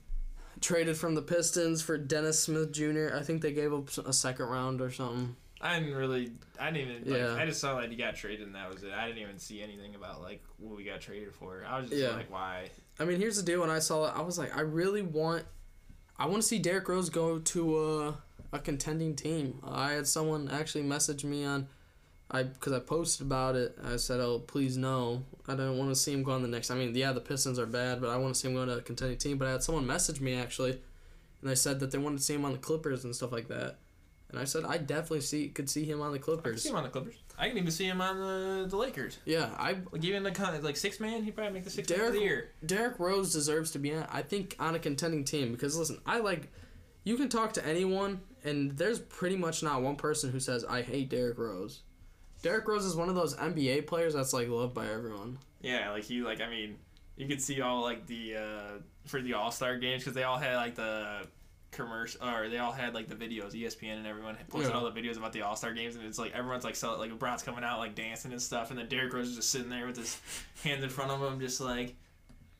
[0.60, 3.08] traded from the Pistons for Dennis Smith Jr.
[3.14, 5.36] I think they gave up a second round or something.
[5.60, 6.32] I didn't really.
[6.60, 7.10] I didn't even.
[7.12, 7.34] Like, Yeah.
[7.34, 8.92] I just saw that he got traded and that was it.
[8.92, 11.64] I didn't even see anything about like what we got traded for.
[11.66, 12.10] I was just Yeah.
[12.10, 12.70] like, why?
[13.00, 13.60] I mean, here's the deal.
[13.60, 15.44] When I saw it, I was like, I really want,
[16.18, 18.18] I want to see Derrick Rose go to a,
[18.52, 19.60] a contending team.
[19.64, 21.68] I had someone actually message me on,
[22.30, 23.76] I because I posted about it.
[23.84, 26.70] I said, oh, please no, I don't want to see him go on the next.
[26.70, 28.78] I mean, yeah, the Pistons are bad, but I want to see him go to
[28.78, 29.38] a contending team.
[29.38, 30.72] But I had someone message me actually,
[31.40, 33.48] and they said that they wanted to see him on the Clippers and stuff like
[33.48, 33.76] that.
[34.30, 36.62] And I said I definitely see could see him on the I Clippers.
[36.62, 37.14] see him on the Clippers.
[37.38, 39.18] I can even see him on the the Lakers.
[39.24, 41.88] Yeah, I Like even the kind of, like six man, he probably make the six
[41.88, 42.50] man Derrick, of the year.
[42.64, 46.18] Derrick Rose deserves to be on, I think, on a contending team because listen, I
[46.18, 46.50] like,
[47.04, 50.82] you can talk to anyone, and there's pretty much not one person who says I
[50.82, 51.82] hate Derrick Rose.
[52.42, 55.38] Derrick Rose is one of those NBA players that's like loved by everyone.
[55.60, 56.76] Yeah, like he like I mean,
[57.16, 58.70] you could see all like the uh
[59.06, 61.26] for the All Star games because they all had like the
[61.72, 63.52] commercial or they all had like the videos.
[63.52, 64.78] ESPN and everyone posted Yeah.
[64.78, 67.10] all the videos about the All Star games, and it's like everyone's like so, like
[67.10, 69.86] LeBron's coming out like dancing and stuff, and then Derrick Rose is just sitting there
[69.86, 70.20] with his
[70.62, 71.94] hands in front of him, just like.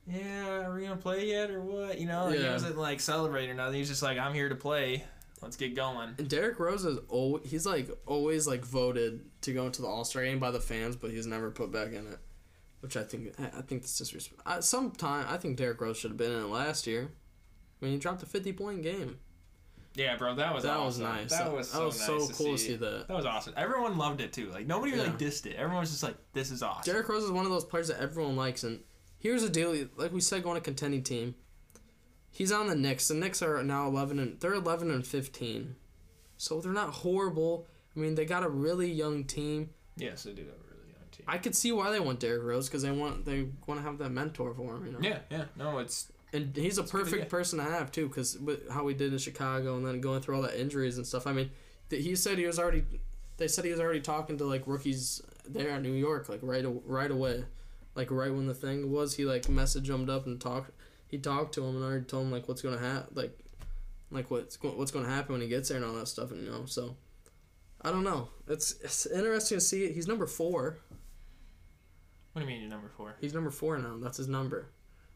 [0.08, 1.98] Yeah, are we gonna play yet or what?
[1.98, 3.74] You know, like, he wasn't like celebrating or nothing.
[3.74, 5.02] He was just like, "I'm here to play."
[5.46, 6.14] Let's get going.
[6.18, 10.04] And Derrick Rose is oh he's like always like voted to go into the All
[10.04, 12.18] Star game by the fans, but he's never put back in it,
[12.80, 14.42] which I think I think that's disrespect.
[14.44, 17.10] I, sometime I think Derrick Rose should have been in it last year.
[17.80, 19.18] Mean, he dropped a fifty point game.
[19.94, 21.30] Yeah, bro, that was That was nice.
[21.30, 22.68] That was so, so nice to cool to see.
[22.68, 23.08] see that.
[23.08, 23.54] That was awesome.
[23.56, 24.50] Everyone loved it too.
[24.50, 25.04] Like nobody Yeah.
[25.04, 25.56] like dissed it.
[25.56, 27.98] Everyone was just like, "This is awesome." Derrick Rose is one of those players that
[28.00, 28.80] everyone likes, and
[29.18, 31.34] here's the deal: like we said, going to contending team.
[32.36, 33.08] He's on the Knicks.
[33.08, 35.76] The Knicks are now eleven and they're eleven and fifteen,
[36.36, 37.66] so they're not horrible.
[37.96, 39.70] I mean, they got a really young team.
[39.96, 41.24] yes, they do have a really young team.
[41.26, 43.96] I could see why they want Derrick Rose because they want they want to have
[43.98, 44.84] that mentor for him.
[44.84, 44.98] You know.
[45.00, 45.44] yeah, yeah.
[45.56, 48.36] No, it's And he's a perfect person to have too, because
[48.70, 51.26] how we did in Chicago and then going through all the injuries and stuff.
[51.26, 51.50] I mean,
[51.88, 52.84] he said he was already.
[53.38, 56.66] They said he was already talking to like rookies there in New York, like right
[56.84, 57.44] right away,
[57.94, 59.16] like right when the thing was.
[59.16, 60.70] He like messaged him up and talked.
[61.08, 63.38] He talked to him and already told him like what's gonna happen, like,
[64.10, 66.30] like what's go- what's gonna happen when he gets there and all that stuff.
[66.30, 66.96] And you know, so
[67.82, 68.28] I don't know.
[68.48, 69.84] It's it's interesting to see.
[69.84, 69.94] it.
[69.94, 70.78] He's number four.
[72.32, 73.16] what do you mean you're number four?
[73.20, 73.96] He's number four now.
[73.98, 74.68] That's his number.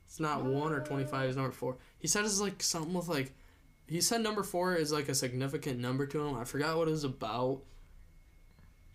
[0.06, 1.26] It's not one or twenty five.
[1.26, 1.76] He's number four.
[1.98, 3.32] He said it's like something with like.
[3.86, 6.36] He said number four is like a significant number to him.
[6.36, 7.62] I forgot what it was about.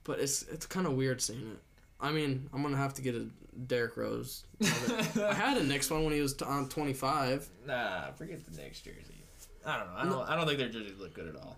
[0.06, 1.60] But it's it's kind of weird seeing it.
[2.00, 3.28] I mean, I'm gonna have to get a
[3.68, 4.44] Derrick Rose.
[4.62, 4.66] I
[5.34, 7.50] had a Knicks one when he was t- on 25.
[7.68, 9.24] Nah, forget the Knicks jersey.
[9.66, 9.96] I don't know.
[9.98, 10.30] I don't.
[10.30, 11.58] I don't think their jerseys look good at all.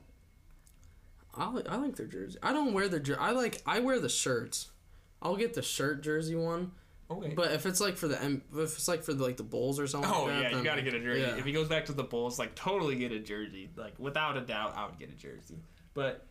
[1.35, 2.39] I like, I like their jersey.
[2.41, 4.69] I don't wear their jer- I like I wear the shirts.
[5.21, 6.71] I'll get the shirt jersey one.
[7.11, 7.33] Okay.
[7.35, 9.79] But if it's like for the M- if it's like for the, like the Bulls
[9.79, 10.09] or something.
[10.13, 11.21] Oh like that, yeah, you then- gotta get a jersey.
[11.21, 11.35] yeah.
[11.37, 13.69] If he goes back to the Bulls, like totally get a jersey.
[13.75, 15.55] Like without a doubt, I would get a jersey.
[15.93, 16.25] But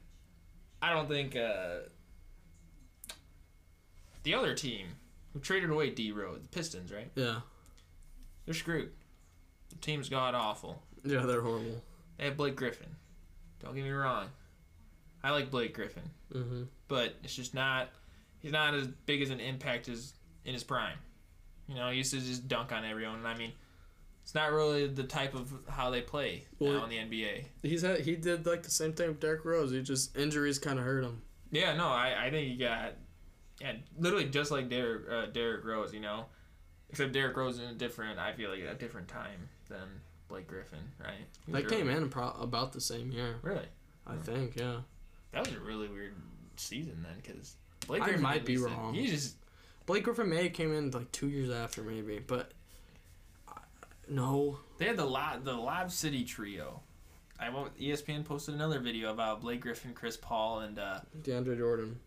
[0.83, 1.81] I don't think uh,
[4.23, 4.87] the other team
[5.37, 7.11] who traded away D Rose, the Pistons, right?
[7.15, 7.41] Yeah.
[8.47, 8.91] They're screwed.
[9.71, 10.83] The team's god awful.
[11.05, 11.83] Yeah, they're horrible.
[12.17, 12.89] They have Blake Griffin.
[13.63, 14.29] Don't get me wrong.
[15.23, 16.63] I like Blake Griffin, Mm-hmm.
[16.89, 17.89] but it's just not.
[18.41, 20.13] He's not as big as an impact as
[20.45, 20.97] in his prime.
[21.69, 23.17] You know, he used to just dunk on everyone.
[23.17, 23.53] And I mean,
[24.23, 27.45] it's not really the type of how they play Well, now in the NBA.
[27.63, 29.73] He's had, he did like the same thing with Derrick Rose.
[29.73, 31.23] He just injuries kind of hurt him.
[31.51, 32.93] Yeah, no, I, I think he got,
[33.61, 36.27] yeah, literally just like Derrick uh, Derrick Rose, you know,
[36.91, 40.79] except Derrick Rose in a different, I feel like a different time than Blake Griffin,
[41.03, 41.27] right?
[41.47, 41.97] He They came early.
[41.97, 43.67] in pro- about the same year, Really,
[44.07, 44.57] I think.
[44.57, 44.79] Yeah.
[45.33, 46.15] that was a really weird
[46.57, 47.55] season then, because
[47.87, 48.95] Blake I Griffin might be wrong.
[48.95, 49.37] He just
[49.87, 52.51] Blake Griffin May have came in like two years after maybe, but
[53.49, 53.53] uh,
[54.09, 54.59] no.
[54.79, 56.81] they had the Lob, the Lob City trio.
[57.39, 62.01] I won't, ESPN posted another video about Blake Griffin, Chris Paul, and uh, DeAndre Jordan.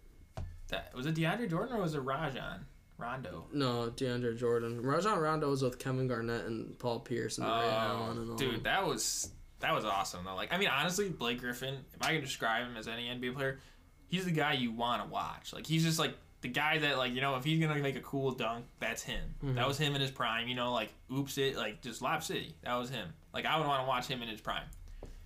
[0.70, 2.66] That was it DeAndre Jordan or was it Rajon
[2.98, 3.46] Rondo?
[3.54, 4.82] No, DeAndre Jordan.
[4.82, 8.36] Rajon Rondo was with Kevin Garnett and Paul Pierce and Ray Allen and all.
[8.36, 10.36] Oh, dude, that was that was awesome though.
[10.36, 13.60] Like, I mean, honestly, Blake Griffin, if I can describe him as any NBA player,
[14.08, 15.54] he's the guy you want to watch.
[15.54, 18.02] Like, he's just like the guy that, like, you know, if he's gonna make a
[18.02, 19.36] cool dunk, that's him.
[19.44, 19.56] Mm-hmm.
[19.56, 20.48] That was him in his prime.
[20.48, 22.56] You know, like, oops it, like just Lob City.
[22.64, 23.10] That was him.
[23.34, 24.68] Like, I would want to watch him in his prime.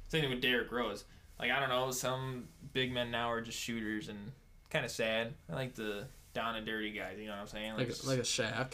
[0.10, 1.06] Same thing with Derrick Rose.
[1.40, 4.32] Like, I don't know, some big men now are just shooters and
[4.74, 5.34] kind of sad.
[5.50, 7.18] I like the down and dirty guys.
[7.20, 7.74] You know what I'm saying?
[7.78, 8.74] like like a Shaq.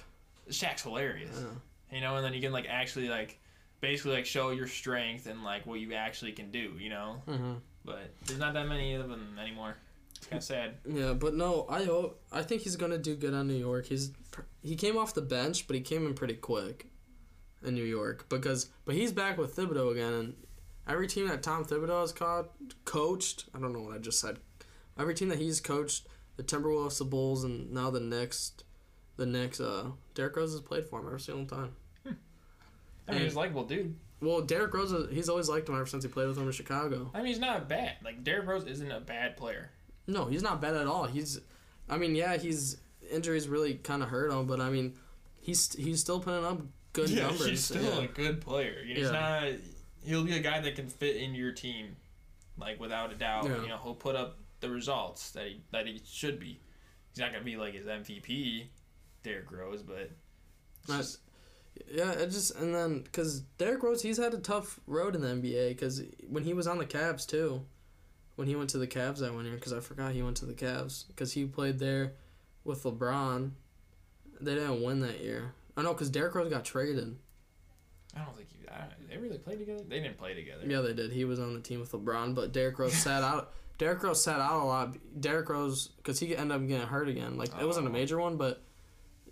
[0.50, 1.38] Shaq's hilarious.
[1.40, 1.96] Yeah.
[1.98, 3.40] You know, and then you can like actually like
[3.82, 6.72] basically like show your strength and like what you actually can do.
[6.80, 7.54] You know, Mm-hmm.
[7.86, 9.76] but there's not that many of them anymore.
[10.16, 10.76] It's kind of sad.
[10.88, 13.86] Yeah, but no, I hope I think he's gonna do good on New York.
[13.88, 14.12] He's
[14.64, 16.88] he came off the bench, but he came in pretty quick
[17.64, 20.34] in New York because but he's back with Thibodeau again, and
[20.88, 22.50] every team that Tom Thibodeau has caught,
[22.86, 23.46] coached.
[23.56, 24.40] I don't know what I just said.
[25.00, 28.52] Every team that he's coached, the Timberwolves, the Bulls, and now the Knicks,
[29.16, 29.60] the Knicks.
[29.60, 31.72] Uh, Derrick Rose has played for him every single time.
[33.08, 33.96] I mean, he's a likable dude.
[34.22, 36.52] Well, Derrick Rose, uh, he's always liked him ever since he played with him in
[36.52, 37.10] Chicago.
[37.14, 37.94] I mean, he's not bad.
[38.04, 39.72] Like Derrick Rose isn't a bad player.
[40.08, 41.06] No, he's not bad at all.
[41.06, 41.40] He's,
[41.90, 42.78] I mean, yeah, he's
[43.10, 44.96] injuries really kind of hurt him, but I mean,
[45.42, 46.60] he's he's still putting up
[46.94, 47.46] good numbers.
[47.46, 48.04] he's still yeah.
[48.04, 48.82] a good player.
[48.86, 49.20] You know, He's Yeah.
[49.20, 49.60] not.
[50.04, 51.96] He'll be a guy that can fit in your team,
[52.58, 53.46] like without a doubt.
[53.46, 53.62] Yeah.
[53.62, 56.60] You know, he'll put up the results that he that he should be.
[57.12, 58.68] He's not gonna be like his MVP,
[59.24, 60.12] Derrick Rose, but
[60.88, 61.20] just-
[61.92, 65.28] Yeah, it just and then because Derrick Rose, he's had a tough road in the
[65.30, 67.66] NBA because when he was on the Cavs too,
[68.36, 70.46] when he went to the Cavs that one year, because I forgot he went to
[70.46, 72.14] the Cavs because he played there
[72.64, 73.52] with LeBron.
[74.42, 75.54] They didn't win that year.
[75.76, 77.18] I know because Derrick Rose got traded.
[78.16, 79.84] I don't think he, I, they really played together.
[79.88, 80.64] They didn't play together.
[80.66, 81.12] Yeah, they did.
[81.12, 83.54] He was on the team with LeBron, but Derrick Rose sat out.
[83.80, 84.98] Derrick Rose sat out a lot.
[85.20, 87.38] Derrick Rose, because he ended up getting hurt again.
[87.38, 87.94] Like it wasn't a Oh.
[87.94, 88.62] major one, but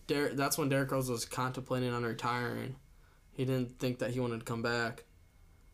[0.08, 2.78] Der- that's when Derrick Rose was contemplating on retiring.
[3.34, 5.04] He didn't think that he wanted to come back.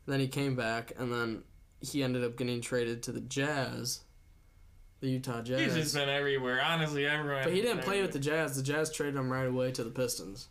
[0.08, 1.44] Then he came back, and then
[1.82, 4.02] he ended up getting traded to the Jazz,
[5.02, 5.62] the Utah Jazz.
[5.62, 6.60] He's just been everywhere.
[6.64, 7.44] Honestly, everyone.
[7.44, 8.56] But he didn't play with the Jazz.
[8.58, 10.50] The Jazz traded him right away to the Pistons.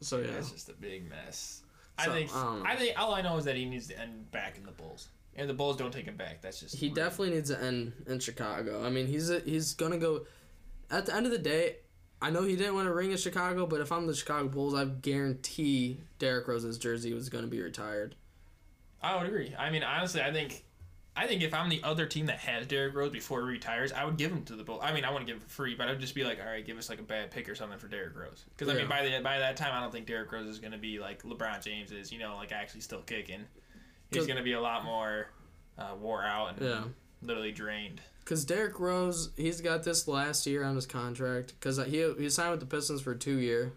[0.00, 1.62] So yeah, it's just a big mess.
[1.98, 2.34] I think.
[2.34, 4.72] um, I think all I know is that he needs to end back in the
[4.72, 5.08] Bulls.
[5.36, 6.42] And the Bulls don't take him back.
[6.42, 8.84] That's just he definitely needs to end in Chicago.
[8.84, 10.26] I mean, he's a, he's gonna go.
[10.90, 11.76] At the end of the day,
[12.20, 14.74] I know he didn't want to ring in Chicago, but if I'm the Chicago Bulls,
[14.74, 18.16] I guarantee Derrick Rose's jersey was gonna be retired.
[19.02, 19.54] I would agree.
[19.58, 20.62] I mean, honestly, I think,
[21.16, 24.04] I think if I'm the other team that has Derrick Rose before he retires, I
[24.04, 24.80] would give him to the Bulls.
[24.82, 26.64] I mean, I wouldn't give him for free, but I'd just be like, all right,
[26.66, 28.44] give us like a bad pick or something for Derrick Rose.
[28.50, 30.72] Because I mean, by the by that time, I don't think Derrick Rose is going
[30.72, 32.12] to be like LeBron James is.
[32.12, 33.46] You know, like actually still kicking.
[34.10, 35.28] He's going to be a lot more
[35.78, 36.82] uh, wore out and Yeah.
[37.22, 38.00] literally drained.
[38.24, 41.58] Cause Derrick Rose, he's got this last year on his contract.
[41.60, 43.72] Cause he he signed with the Pistons for two year,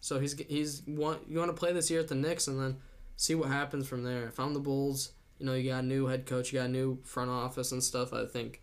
[0.00, 2.76] so he's he's want you want to play this year at the Knicks and then
[3.16, 4.26] see what happens from there.
[4.28, 6.72] If I'm the Bulls, you know you got a new head coach, you got a
[6.72, 8.12] new front office and stuff.
[8.12, 8.62] I think,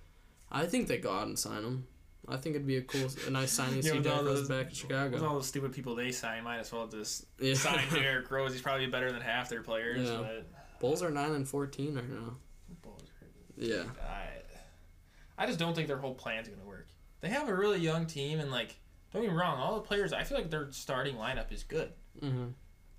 [0.49, 1.87] I think they go out and sign him.
[2.29, 4.59] I think it'd be a cool, a nice signing to see with Derrick Rose back
[4.61, 5.27] in With Chicago.
[5.27, 7.55] all the stupid people they sign, might as well just Yeah.
[7.55, 8.53] sign Derrick Rose.
[8.53, 10.07] He's probably better than half their players.
[10.07, 10.17] Yeah.
[10.19, 10.47] But
[10.79, 12.37] Bulls are nine and fourteen right now.
[13.57, 13.83] Yeah,
[15.37, 16.87] I, I just don't think their whole plan's gonna work.
[17.21, 18.75] They have a really young team, and like,
[19.13, 20.11] don't get me wrong, all the players.
[20.11, 21.91] I feel like their starting lineup is good.
[22.19, 22.47] hmm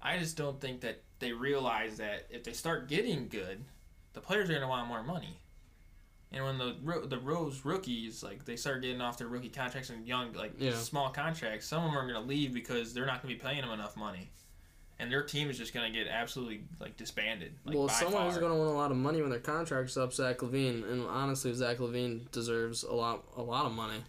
[0.01, 3.65] I just don't think that they realize that if they start getting good,
[4.13, 5.41] the players are gonna want more money.
[6.33, 10.07] And when the the Rose rookies like they start getting off their rookie contracts and
[10.07, 10.75] young like Yeah.
[10.75, 13.71] small contracts, some of them are gonna leave because they're not gonna be paying them
[13.71, 14.31] enough money,
[14.99, 17.55] and their team is just gonna get absolutely like disbanded.
[17.65, 18.41] Like, well, by someone who's far.
[18.41, 21.53] going to win a lot of money when their contract's up, Zach LaVine, and honestly,
[21.53, 24.03] Zach LaVine deserves a lot, a lot of money.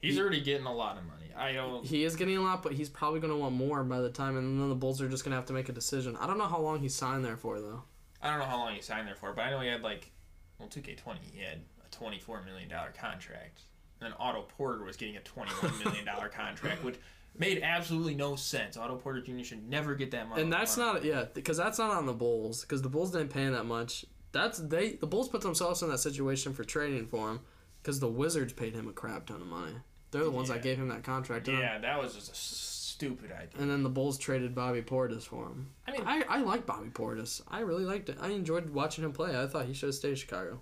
[0.00, 1.18] He's already getting a lot of money.
[1.36, 1.86] I don't.
[1.86, 4.36] He is getting a lot, but he's probably going to want more by the time,
[4.36, 6.16] and then the Bulls are just going to have to make a decision.
[6.16, 7.82] I don't know how long he signed there for, though.
[8.20, 10.10] I don't know how long he signed there for, but I know he had like,
[10.58, 13.60] well, 2K20, he had a $24 million contract.
[14.00, 16.96] And then Otto Porter was getting a $21 million contract, which
[17.36, 18.76] made absolutely no sense.
[18.76, 19.42] Otto Porter Jr.
[19.44, 20.42] should never get that money.
[20.42, 23.42] And that's not, yeah, because that's not on the Bulls, because the Bulls didn't pay
[23.42, 24.04] him that much.
[24.32, 27.40] That's they the Bulls put themselves in that situation for trading for him,
[27.82, 29.74] because the Wizards paid him a crap ton of money.
[30.10, 31.48] They're the ones that gave him that contract.
[31.48, 33.60] Yeah, that was just a stupid idea.
[33.60, 35.70] And then the Bulls traded Bobby Portis for him.
[35.86, 37.40] I mean- I, I like Bobby Portis.
[37.48, 38.18] I really liked it.
[38.20, 39.38] I enjoyed watching him play.
[39.40, 40.60] I thought he should have stayed in Chicago.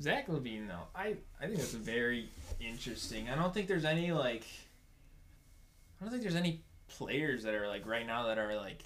[0.00, 2.28] Zach LaVine, though, I, I think that's very
[2.60, 3.28] interesting.
[3.30, 4.44] I don't think there's any, like,
[6.00, 8.82] I don't think there's any players that are, like, right now that are, like,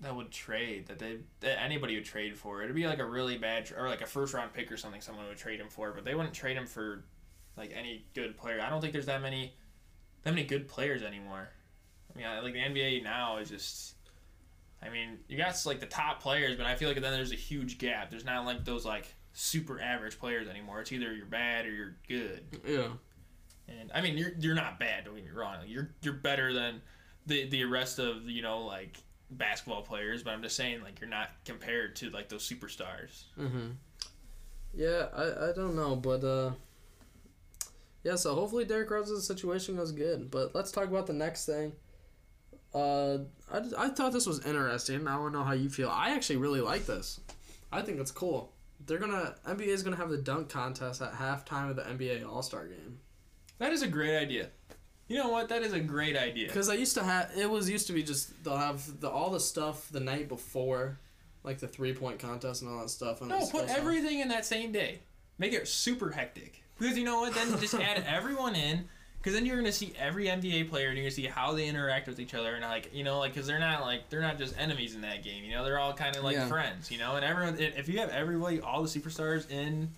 [0.00, 2.62] that would trade that they that anybody would trade for.
[2.62, 5.26] It'd be like a really bad or like a first round pick or something someone
[5.26, 7.04] would trade him for, but they wouldn't trade him for
[7.56, 8.60] like any good player.
[8.60, 9.54] I don't think there's that many
[10.24, 11.48] that many good players anymore.
[12.14, 13.94] I mean, I, like the NBA now is just.
[14.82, 17.36] I mean, you got like the top players, but I feel like then there's a
[17.36, 18.10] huge gap.
[18.10, 20.80] There's not like those like super average players anymore.
[20.80, 22.42] It's either you're bad or you're good.
[22.66, 22.88] Yeah.
[23.68, 25.04] And I mean, you're you're not bad.
[25.04, 25.56] Don't get me wrong.
[25.66, 26.80] You're you're better than
[27.26, 28.96] the the rest of you know like
[29.30, 30.22] basketball players.
[30.22, 33.24] But I'm just saying like you're not compared to like those superstars.
[33.38, 33.70] Mm-hmm.
[34.74, 36.52] Yeah, I, I don't know, but uh,
[38.04, 38.16] yeah.
[38.16, 40.30] So hopefully Derrick Rose's situation goes good.
[40.30, 41.72] But let's talk about the next thing.
[42.74, 43.18] Uh,
[43.50, 45.08] I, I thought this was interesting.
[45.08, 45.88] I want to know how you feel.
[45.88, 47.20] I actually really like this.
[47.72, 48.52] I think it's cool.
[48.84, 52.42] They're gonna NBA is gonna have the dunk contest at halftime of the NBA All
[52.42, 52.98] Star game.
[53.58, 54.48] That is a great idea.
[55.08, 55.48] You know what?
[55.48, 56.48] That is a great idea.
[56.48, 59.30] Because I used to have it was used to be just they'll have the all
[59.30, 60.98] the stuff the night before,
[61.44, 63.20] like the three point contest and all that stuff.
[63.20, 65.00] And No, put everything in that same day.
[65.38, 66.62] Make it super hectic.
[66.78, 67.34] Because you know what?
[67.34, 68.88] Then just add everyone in.
[69.18, 72.06] Because then you're gonna see every NBA player, and you're gonna see how they interact
[72.06, 74.56] with each other, and like you know, like because they're not like they're not just
[74.58, 75.42] enemies in that game.
[75.44, 76.46] You know, they're all kind of like Yeah.
[76.48, 76.90] friends.
[76.92, 77.58] You know, and everyone.
[77.58, 79.88] If you have everybody, all the superstars in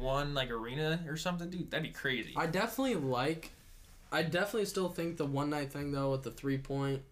[0.00, 2.32] one like arena or something, dude, that'd be crazy.
[2.36, 3.50] I definitely like.
[4.12, 7.02] I definitely still think the one night thing though with the three point,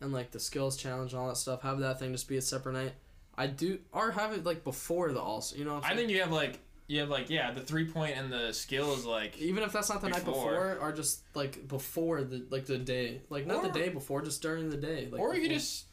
[0.00, 1.62] and like the skills challenge and all that stuff.
[1.62, 2.92] Have that thing just be a separate night.
[3.36, 5.44] I do or have it like before the all.
[5.54, 5.74] You know.
[5.74, 8.32] What I'm I think you have like you have like yeah, the three point and
[8.32, 10.50] the skills like even if that's not the night Before.
[10.52, 14.40] before, or just like before the like the day, like not the day before, just
[14.40, 15.08] during the day.
[15.10, 15.86] Like or you could before- just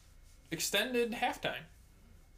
[0.52, 1.64] extended halftime.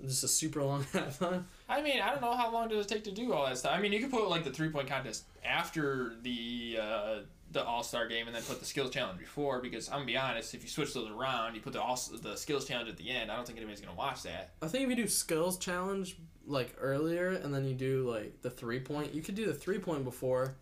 [0.03, 1.45] just a super long halftime.
[1.69, 3.73] I mean, I don't know how long does it take to do all that stuff.
[3.77, 7.19] I mean, you could put like the three point contest after the uh,
[7.51, 9.61] the All Star game, and then put the skills challenge before.
[9.61, 12.37] Because I'm gonna be honest, if you switch those around, you put the all the
[12.37, 13.33] skills challenge at the end.
[13.33, 14.53] I don't think anybody's gonna watch that.
[14.63, 18.51] I think if you do skills challenge like earlier and then you do like the
[18.51, 20.55] three point, you could do the three point before,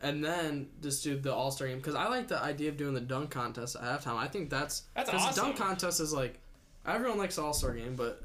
[0.00, 2.94] and then just do the All Star game because I like the idea of doing
[2.94, 4.16] the dunk contest at halftime.
[4.16, 6.38] I think that's That's the dunk contest is like
[6.86, 8.22] everyone likes All Star game, but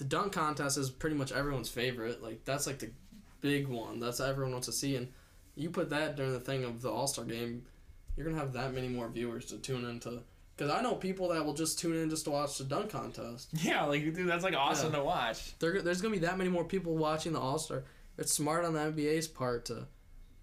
[0.00, 2.22] the dunk contest is pretty much everyone's favorite.
[2.22, 2.90] Like that's like the
[3.42, 4.00] big one.
[4.00, 5.08] That's everyone wants to see, and
[5.56, 7.64] you put that during the thing of the All Star game,
[8.16, 10.22] you're gonna have that many more viewers to tune into.
[10.56, 13.50] Because I know people that will just tune in just to watch the dunk contest.
[13.62, 15.00] Yeah, like dude, that's like awesome Yeah.
[15.00, 15.58] to watch.
[15.58, 17.84] There, there's gonna be that many more people watching the All Star.
[18.16, 19.86] It's smart on the NBA's part to,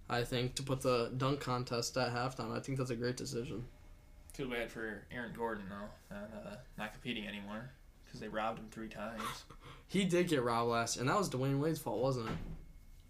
[0.07, 2.55] I think, to put the dunk contest at halftime.
[2.55, 3.65] I think that's a great decision.
[4.33, 7.71] Too bad for Aaron Gordon though, not uh, not competing anymore
[8.07, 9.21] because they robbed him three times.
[9.89, 12.27] He did get robbed last, and that was Dwyane Wade's fault, wasn't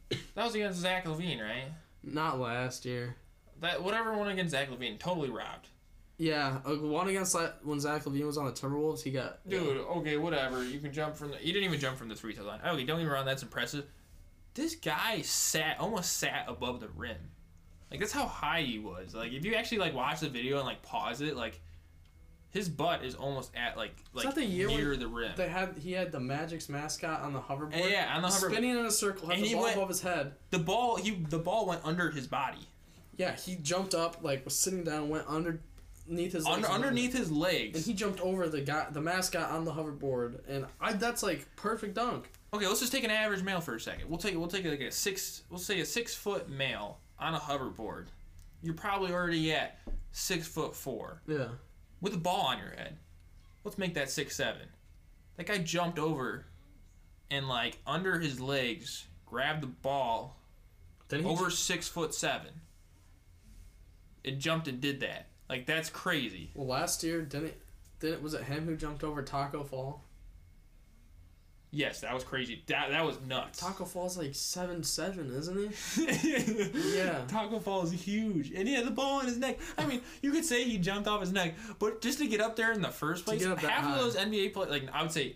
[0.10, 0.20] it?
[0.36, 1.72] That was against Zach LaVine, right?
[2.04, 3.16] Not last year.
[3.62, 5.70] That whatever one against Zach LaVine, totally robbed.
[6.20, 10.18] Yeah, uh, one against when Zach LaVine was on the Timberwolves, he got Dude, okay,
[10.18, 10.64] whatever.
[10.64, 11.38] You can jump from the.
[11.44, 12.60] You didn't even jump from the three throw line.
[12.60, 13.86] Okay, don't get me wrong, that's impressive.
[14.54, 17.18] This guy sat almost sat above the rim.
[17.92, 19.14] Like that's how high he was.
[19.14, 21.60] Like if you actually like watch the video and like pause it, like
[22.52, 25.32] his butt is almost at like like the year near the rim.
[25.36, 27.74] They had he had the Magic's mascot on the hoverboard.
[27.74, 28.52] And yeah, on the hoverboard.
[28.52, 30.34] spinning in a circle, had And the he ball went- above his head.
[30.52, 32.68] the ball he the ball went under his body.
[33.18, 37.76] Yeah, he jumped up, like was sitting down, went underneath his Under, underneath his legs,
[37.78, 41.48] and he jumped over the guy, the mascot on the hoverboard, and I that's like
[41.56, 42.30] perfect dunk.
[42.54, 44.08] Okay, let's just take an average male for a second.
[44.10, 47.40] We'll take we'll take like a six we'll say a six foot male on a
[47.40, 48.06] hoverboard.
[48.62, 49.80] You're probably already at
[50.12, 51.48] six foot four Yeah,
[52.02, 52.98] with a ball on your head.
[53.64, 54.68] Let's make that six seven.
[55.38, 56.46] That guy jumped over
[57.30, 60.38] and like under his legs grabbed the ball
[61.12, 62.62] over six foot seven.
[64.24, 65.28] It jumped and did that.
[65.50, 66.52] Like that's crazy.
[66.56, 67.62] well last year didn't it,
[68.00, 70.04] didn't was it him who jumped over Tacko Fall?
[71.78, 72.64] Yes, that was crazy.
[72.66, 73.62] That that was nuts.
[73.62, 76.72] Tacko Fall's like seven seven, isn't he?
[76.98, 77.22] Yeah.
[77.28, 79.60] Tacko Fall is huge, and he had the ball in his neck.
[79.78, 82.56] I mean, you could say he jumped off his neck, but just to get up
[82.56, 83.96] there in the first place, get up that half high.
[83.96, 85.36] of those NBA players, like I would say,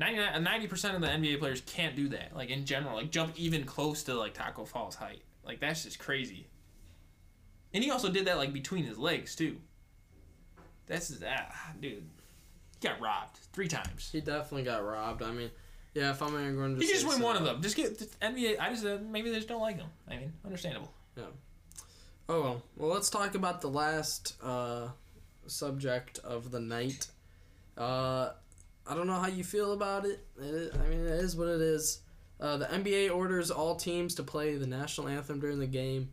[0.00, 2.34] 90 percent of the NBA players can't do that.
[2.34, 5.22] Like in general, like jump even close to like Tacko Fall's height.
[5.46, 6.48] Like that's just crazy.
[7.72, 9.58] And he also did that like between his legs too.
[10.86, 12.08] That's ah, dude.
[12.80, 14.10] He got robbed three times.
[14.12, 15.22] He definitely got robbed.
[15.22, 15.50] I mean,
[15.94, 17.62] yeah, if I'm Aaron Gordon, He just win one of them.
[17.62, 18.58] Just get NBA.
[18.58, 19.86] I just uh, maybe they just don't like him.
[20.08, 20.92] I mean, understandable.
[21.16, 21.24] Yeah.
[22.28, 22.62] Oh well.
[22.76, 24.88] Well, let's talk about the last uh,
[25.46, 27.06] subject of the night.
[27.78, 28.30] Uh,
[28.86, 30.26] I don't know how you feel about it.
[30.40, 32.00] it I mean, it is what it is.
[32.40, 36.10] Uh, the NBA orders all teams to play the national anthem during the game,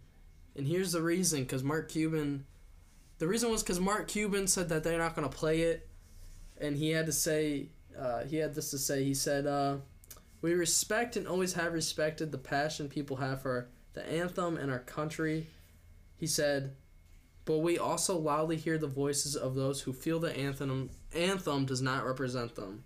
[0.56, 2.46] and here's the reason: because Mark Cuban.
[3.18, 5.88] The reason was because Mark Cuban said that they're not going to play it,
[6.62, 9.04] and he had to say, uh, he had this to say.
[9.04, 9.78] He said, uh,
[10.42, 14.80] "We respect and always have respected the passion people have for the anthem and our
[14.80, 15.48] country."
[16.16, 16.76] He said,
[17.46, 21.82] "But we also loudly hear the voices of those who feel the anthem anthem does
[21.82, 22.84] not represent them.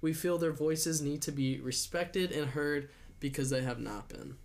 [0.00, 2.88] We feel their voices need to be respected and heard
[3.18, 4.36] because they have not been."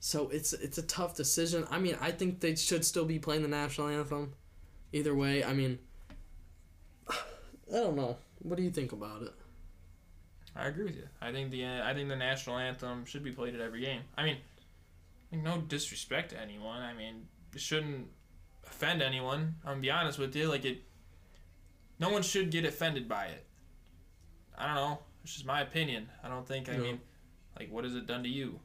[0.00, 1.66] So it's it's a tough decision.
[1.70, 4.34] I mean, I think they should still be playing the national anthem.
[4.92, 5.78] Either way, I mean,
[7.72, 8.16] don't know.
[8.40, 9.32] What do you think about it?
[10.54, 11.08] I agree with you.
[11.20, 14.02] I think the uh, I think the national anthem should be played at every game.
[14.16, 14.38] I mean,
[15.32, 16.80] like, no disrespect to anyone.
[16.80, 18.08] I mean, it shouldn't
[18.66, 19.56] offend anyone.
[19.64, 20.48] I'm gonna be honest with you.
[20.48, 20.82] Like it,
[21.98, 23.44] no one should get offended by it.
[24.56, 24.98] I don't know.
[25.24, 26.08] It's just my opinion.
[26.22, 26.68] I don't think.
[26.68, 26.78] I Yeah.
[26.78, 27.00] mean,
[27.58, 28.60] like, what has it done to you?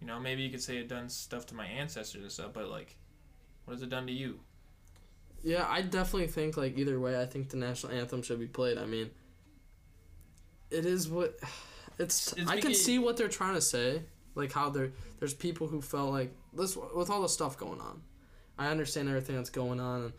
[0.00, 2.68] You know, maybe you could say it done stuff to my ancestors and stuff, but
[2.68, 2.96] like,
[3.64, 4.40] what has it done to you?
[5.44, 8.78] Yeah, I definitely think like either way, I think the national anthem should be played.
[8.78, 9.10] I mean,
[10.70, 11.38] it is what
[11.98, 12.32] it's.
[12.32, 14.02] It's I can see what they're trying to say,
[14.34, 18.02] like how there there's people who felt like this with all the stuff going on.
[18.58, 20.04] I understand everything that's going on.
[20.04, 20.12] And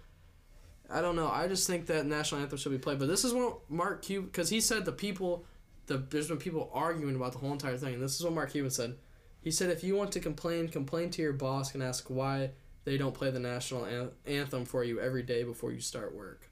[0.90, 1.30] I don't know.
[1.30, 3.00] I just think that national anthem should be played.
[3.00, 5.46] But this is what Mark Cuban, because he said the people,
[5.88, 7.96] the there's been people arguing about the whole entire thing.
[7.96, 8.96] And this is what Mark Cuban said.
[9.42, 12.52] He said, if you want to complain, complain to your boss and ask why
[12.86, 16.50] they don't play the national an- anthem for you every day before you start work.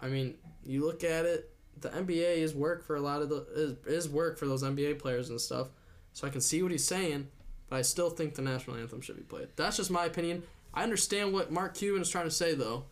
[0.00, 1.50] I mean, you look at it,
[1.80, 3.46] the NBA is work for a lot of the
[3.86, 5.68] is, is work for those NBA players and stuff.
[6.12, 7.28] So I can see what he's saying,
[7.68, 9.48] but I still think the national anthem should be played.
[9.56, 10.44] That's just my opinion.
[10.72, 12.84] I understand what Mark Cuban is trying to say though,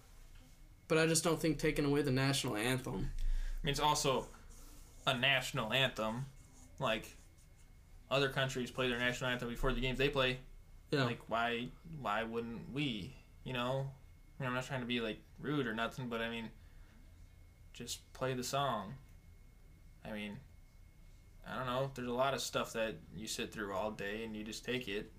[0.88, 3.10] but I just don't think taking away the national anthem.
[3.62, 4.26] I mean, it's also
[5.06, 6.26] a national anthem.
[6.78, 7.16] Like,
[8.10, 10.38] other countries play their national anthem before the games they play.
[10.90, 11.04] Yeah.
[11.04, 11.68] Like, why
[12.00, 13.14] why wouldn't we?
[13.44, 13.90] You know?
[14.38, 16.50] I mean, I'm not trying to be, like, rude or nothing, but I mean,
[17.72, 18.94] just play the song.
[20.04, 20.36] I mean,
[21.48, 21.90] I don't know.
[21.94, 24.88] There's a lot of stuff that you sit through all day and you just take
[24.88, 25.10] it.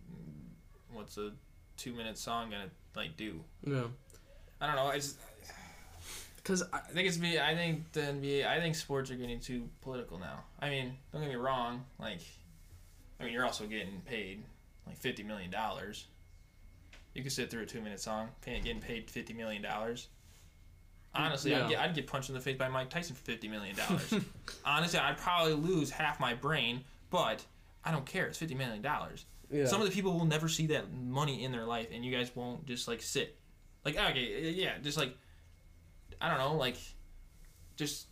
[0.93, 1.31] What's a
[1.77, 3.41] two minute song gonna, like, do?
[3.65, 3.83] yeah.
[4.59, 4.85] I don't know.
[4.85, 5.19] I just.
[6.37, 7.39] Because I think it's me.
[7.39, 8.47] I think the NBA.
[8.47, 10.43] I think sports are getting too political now.
[10.59, 11.83] I mean, don't get me wrong.
[11.99, 12.21] Like,
[13.19, 14.43] I mean, you're also getting paid
[14.87, 16.07] like fifty million dollars.
[17.13, 20.07] You could sit through a two minute song, paying, getting paid fifty million dollars.
[21.15, 21.63] Honestly, Yeah.
[21.65, 24.13] I'd, get, I'd get punched in the face by Mike Tyson for fifty million dollars.
[24.65, 27.43] Honestly, I'd probably lose half my brain, but
[27.83, 28.27] I don't care.
[28.27, 29.25] It's fifty million dollars.
[29.49, 29.65] yeah.
[29.65, 32.29] Some of the people will never see that money in their life, and you guys
[32.35, 33.35] won't just like sit.
[33.85, 35.15] Like okay, yeah, just like
[36.21, 36.75] I don't know, like
[37.77, 38.07] just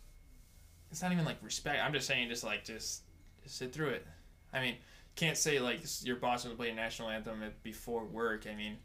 [0.90, 1.82] it's not even like respect.
[1.84, 3.02] I'm just saying, just like just,
[3.42, 4.06] just sit through it.
[4.52, 4.76] I mean,
[5.16, 8.46] can't say like your boss to play a national anthem before work.
[8.50, 8.76] I mean,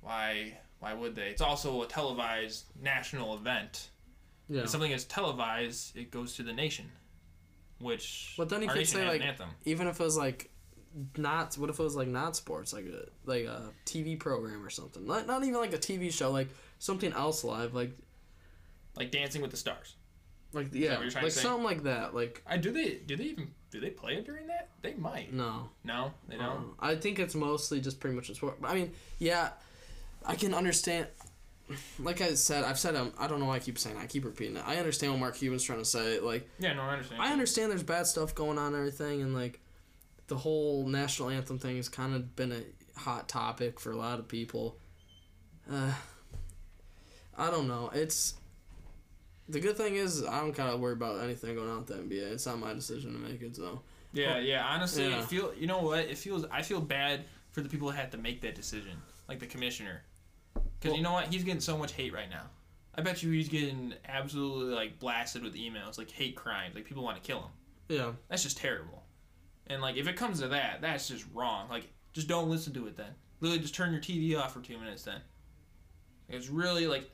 [0.00, 1.28] why why would they?
[1.28, 3.88] It's also a televised national event.
[4.48, 4.62] yeah.
[4.62, 6.90] If something is televised, it goes to the nation.
[7.80, 9.48] Which But then you could say like an anthem.
[9.64, 10.50] even if it was like
[11.16, 14.70] not what if it was like not sports like a like a TV program or
[14.70, 16.48] something not not even like a TV show like
[16.78, 17.90] something else live like
[18.96, 19.96] like Dancing with the Stars.
[20.52, 23.16] like yeah what you're trying to like something like that like I do they do
[23.16, 24.68] they even do they play it during that?
[24.82, 25.32] They might.
[25.34, 26.74] no No, they don't.
[26.80, 28.56] Uh, I think it's mostly just pretty much a sport.
[28.62, 29.50] I mean, yeah,
[30.24, 31.08] I can understand.
[31.98, 34.06] Like I said, I've said um, I don't know why I keep saying it, I
[34.06, 34.62] keep repeating it.
[34.64, 36.20] I understand what Mark Cuban's trying to say.
[36.20, 37.20] Like Yeah, no, I understand.
[37.20, 39.60] I understand there's bad stuff going on and everything, and like
[40.28, 42.62] the whole national anthem thing has kind of been a
[43.00, 44.76] hot topic for a lot of people.
[45.70, 45.94] Uh,
[47.36, 47.90] I don't know.
[47.92, 48.34] It's
[49.48, 51.94] the good thing is I don't kind of worry about anything going on with the
[51.94, 52.32] NBA.
[52.32, 53.82] It's not my decision to make it, so.
[54.12, 54.64] Yeah, yeah.
[54.66, 55.24] Honestly, Yeah.
[55.24, 56.00] feel you know what?
[56.00, 58.92] It feels I feel bad for the people that had to make that decision,
[59.28, 60.02] like the commissioner,
[60.80, 61.32] because you know what?
[61.32, 62.46] He's getting so much hate right now.
[62.96, 67.02] I bet you he's getting absolutely like blasted with emails, like hate crimes, like people
[67.02, 67.50] want to kill him.
[67.88, 68.12] Yeah.
[68.28, 69.02] That's just terrible.
[69.66, 71.68] And like if it comes to that, that's just wrong.
[71.68, 73.12] Like just don't listen to it then.
[73.40, 75.20] Literally just turn your TV off for two minutes then.
[76.28, 77.10] It's really like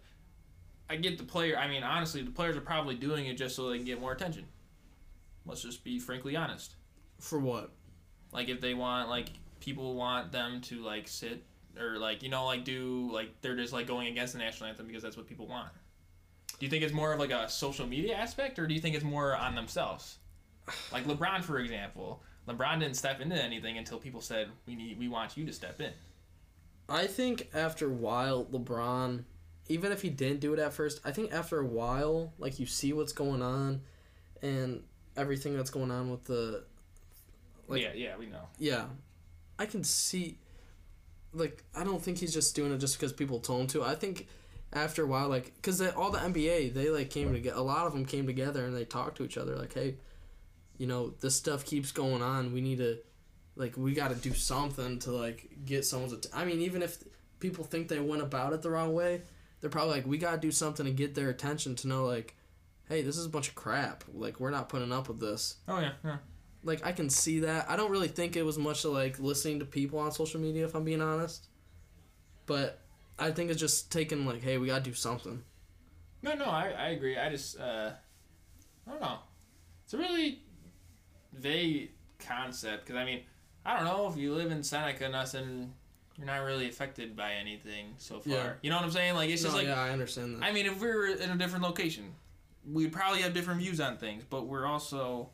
[0.90, 3.70] I get the player I mean honestly the players are probably doing it just so
[3.70, 4.44] they can get more attention.
[5.46, 6.74] Let's just be frankly honest.
[7.20, 7.70] For what?
[8.32, 9.28] Like if they want like
[9.60, 11.44] people want them to like sit
[11.78, 14.88] or like you know like do like they're just like going against the national anthem
[14.88, 15.68] because that's what people want.
[16.58, 18.96] Do you think it's more of like a social media aspect or do you think
[18.96, 20.18] it's more on themselves?
[20.92, 25.06] Like LeBron for example, LeBron didn't step into anything until people said we need we
[25.06, 25.92] want you to step in.
[26.88, 29.22] I think after a while, LeBron,
[29.70, 32.66] even if he didn't do it at first, I think after a while, like you
[32.66, 33.80] see what's going on,
[34.42, 34.82] and
[35.16, 36.64] everything that's going on with the,
[37.68, 38.48] Like- yeah, yeah, we know.
[38.58, 38.86] yeah,
[39.58, 40.38] I can see.
[41.32, 43.84] Like I don't think he's just doing it just because people told him to.
[43.84, 44.26] I think
[44.72, 47.56] after a while, like because all the NBA, they like came together.
[47.56, 49.54] A lot of them came together and they talked to each other.
[49.56, 49.94] Like, hey,
[50.78, 52.52] you know, this stuff keeps going on.
[52.52, 52.98] We need to,
[53.54, 56.14] like, we got to do something to like get someone's.
[56.14, 56.98] Att- I mean, even if
[57.38, 59.22] people think they went about it the wrong way,
[59.60, 62.34] they're probably like, we got to do something to get their attention to know, like,
[62.88, 64.04] hey, this is a bunch of crap.
[64.12, 66.16] Like, we're not putting up with this Oh yeah, yeah.
[66.64, 67.70] like I can see that.
[67.70, 70.64] I don't really think it was much of like listening to people on social media
[70.64, 71.46] if I'm being honest.
[72.46, 72.80] But
[73.18, 75.42] I think it's just taking like, hey, we gotta do something.
[76.22, 77.16] No, no, I, I agree.
[77.16, 77.92] I just uh,
[78.86, 79.18] I don't know.
[79.84, 80.42] It's a really
[81.32, 83.22] vague concept because I mean
[83.64, 85.74] I don't know if you live in Seneca, and nothing.
[86.20, 88.32] You're not really affected by anything so far.
[88.32, 88.52] Yeah.
[88.60, 89.14] You know what I'm saying?
[89.14, 90.44] Like it's just like yeah, I understand that.
[90.44, 92.12] I mean, if we were in a different location,
[92.70, 94.22] we'd probably have different views on things.
[94.28, 95.30] But we're also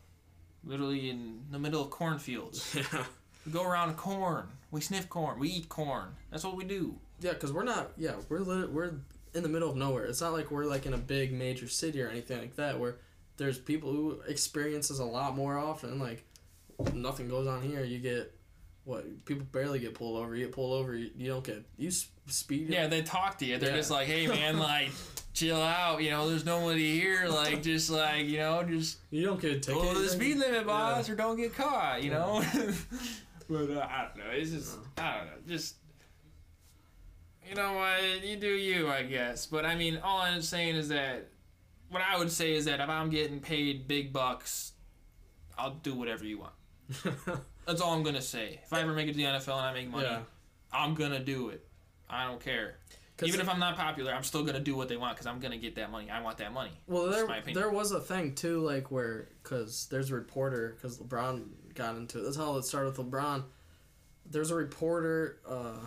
[0.65, 2.73] literally in the middle of cornfields.
[2.93, 3.05] yeah,
[3.45, 4.47] We go around corn.
[4.71, 5.41] We sniff corn.
[5.41, 6.11] We eat corn.
[6.31, 6.95] That's what we do.
[7.21, 7.91] yeah, because we're not.
[7.97, 8.93] Yeah, we're lit- we're
[9.35, 10.05] in the middle of nowhere.
[10.05, 12.97] It's not like we're like in a big major city or anything like that where
[13.39, 15.99] there's people who experience this a lot more often.
[15.99, 16.25] Like
[16.95, 17.83] nothing goes on here.
[17.85, 18.33] You get
[18.87, 20.35] what people barely get pulled over.
[20.37, 20.95] You get pulled over.
[20.95, 21.91] You, you don't get you
[22.29, 22.69] speed.
[22.71, 23.59] Yeah, they talk to you.
[23.59, 23.77] They're Yeah.
[23.77, 24.91] just like, hey, man, like,
[25.35, 26.01] chill out.
[26.03, 27.29] You know, there's nobody here.
[27.29, 29.83] Like, just like, you know, just you don't get a ticket.
[29.83, 31.15] go the speed limit, boss, Yeah.
[31.15, 32.03] or don't get caught.
[32.05, 32.43] You know.
[33.51, 34.31] but uh, I don't know.
[34.33, 35.33] It's just I don't know.
[35.49, 35.75] Just
[37.49, 39.47] you know what you do, you I guess.
[39.47, 41.29] But I mean, all I'm saying is that
[41.91, 44.73] what I would say is that if I'm getting paid big bucks,
[45.59, 46.53] I'll do whatever you want.
[47.67, 48.61] That's all I'm gonna say.
[48.65, 50.23] If I ever make it to the NFL and I make money, Yeah.
[50.73, 51.67] I'm gonna do it.
[52.09, 52.79] I don't care.
[53.23, 55.57] Even if I'm not popular, I'm still gonna do what they want because I'm gonna
[55.57, 56.11] get that money.
[56.11, 56.73] I want that money.
[56.87, 61.49] Well, there there was a thing too, like where because there's a reporter because LeBron
[61.75, 62.23] got into it.
[62.25, 63.45] That's how it started with LeBron.
[64.27, 65.79] There's a reporter uh,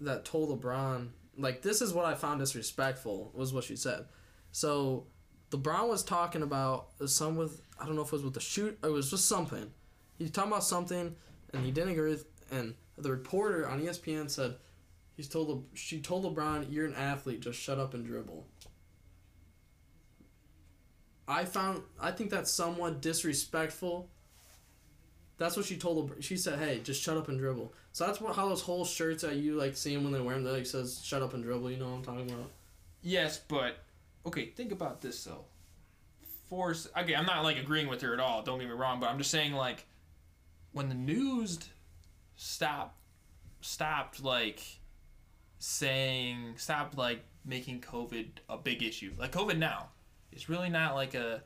[0.00, 4.06] that told LeBron like this is what I found disrespectful was what she said.
[4.52, 5.06] So
[5.50, 8.78] LeBron was talking about some with I don't know if it was with the shoot
[8.82, 9.72] it was just something.
[10.18, 11.14] He was talking about something
[11.52, 14.56] and he didn't agree with and the reporter on ESPN said
[15.16, 18.46] he's told Le- she told LeBron you're an athlete just shut up and dribble.
[21.28, 24.08] I found I think that's somewhat disrespectful.
[25.38, 26.22] That's what she told him.
[26.22, 29.22] She said, "Hey, just shut up and dribble." So that's what how those whole shirts
[29.22, 30.44] that you like see 'em when they wear them.
[30.44, 32.50] That like says "shut up and dribble." You know what I'm talking about?
[33.02, 33.76] Yes, but
[34.24, 35.44] okay, think about this though.
[36.48, 36.88] Force.
[36.96, 38.42] Okay, I'm not like agreeing with her at all.
[38.42, 39.84] Don't get me wrong, but I'm just saying like
[40.76, 41.58] when the news
[42.36, 42.98] stopped
[43.62, 44.60] stopped like
[45.58, 49.12] saying stopped like making COVID a big issue.
[49.18, 49.88] Like COVID now
[50.32, 51.42] it's really not like a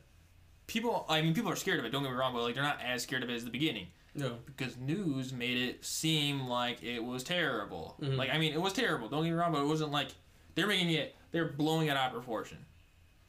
[0.67, 1.05] people.
[1.07, 1.91] I mean, people are scared of it.
[1.91, 3.87] Don't get me wrong, but like they're not as scared of it as the beginning
[4.13, 4.29] Yeah.
[4.45, 7.95] because news made it seem like it was terrible.
[8.01, 8.17] Mhm.
[8.17, 9.07] Like I mean, it was terrible.
[9.07, 10.09] Don't get me wrong, but it wasn't like
[10.55, 11.15] they're making it.
[11.31, 12.65] They're blowing it out of proportion.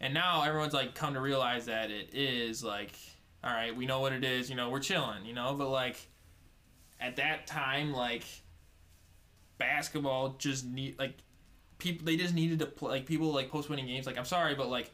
[0.01, 2.91] And now everyone's like come to realize that it is like,
[3.45, 4.49] all right, we know what it is.
[4.51, 5.25] You know, we're chilling.
[5.25, 5.97] You know, but like
[7.01, 8.25] at that time, like
[9.59, 11.15] basketball just need like
[11.79, 12.05] people.
[12.07, 12.91] They just needed to play.
[12.91, 14.07] Like people like post winning games.
[14.07, 14.91] Like I'm sorry, but like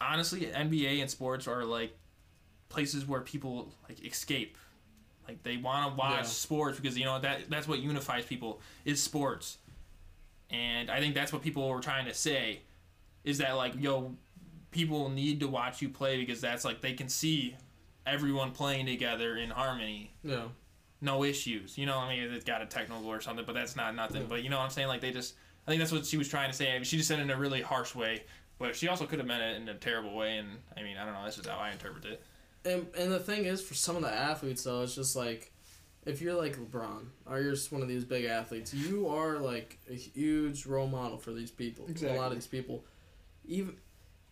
[0.00, 1.96] honestly, NBA and sports are like
[2.68, 4.56] places where people like escape.
[5.28, 6.22] Like they want to watch Yeah.
[6.22, 9.58] sports because you know that that's what unifies people is sports.
[10.50, 12.60] And I think that's what people were trying to say
[13.24, 14.14] is that like yo
[14.70, 17.56] people need to watch you play because that's like they can see
[18.06, 20.48] everyone playing together in harmony Yeah.
[21.00, 21.76] no issues.
[21.76, 24.26] You know, I mean, it's got a technical or something, but that's not nothing.
[24.28, 24.88] But you know what I'm saying?
[24.88, 25.34] Like they just,
[25.66, 26.70] I think that's what she was trying to say.
[26.70, 28.22] I mean, she just said it in a really harsh way,
[28.58, 30.38] but she also could have meant it in a terrible way.
[30.38, 31.22] And I mean, I don't know.
[31.24, 32.22] That's just how I interpret it.
[32.64, 35.52] And and the thing is, for some of the athletes though, it's just like,
[36.04, 39.78] if you're like LeBron or you're just one of these big athletes, you are like
[39.90, 41.84] a huge role model for these people.
[41.88, 42.16] Exactly.
[42.16, 42.84] A lot of these people,
[43.44, 43.76] even.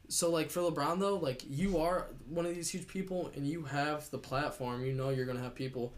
[0.09, 3.65] So like for LeBron though, like you are one of these huge people, and you
[3.65, 4.85] have the platform.
[4.85, 5.95] You know you're gonna have people,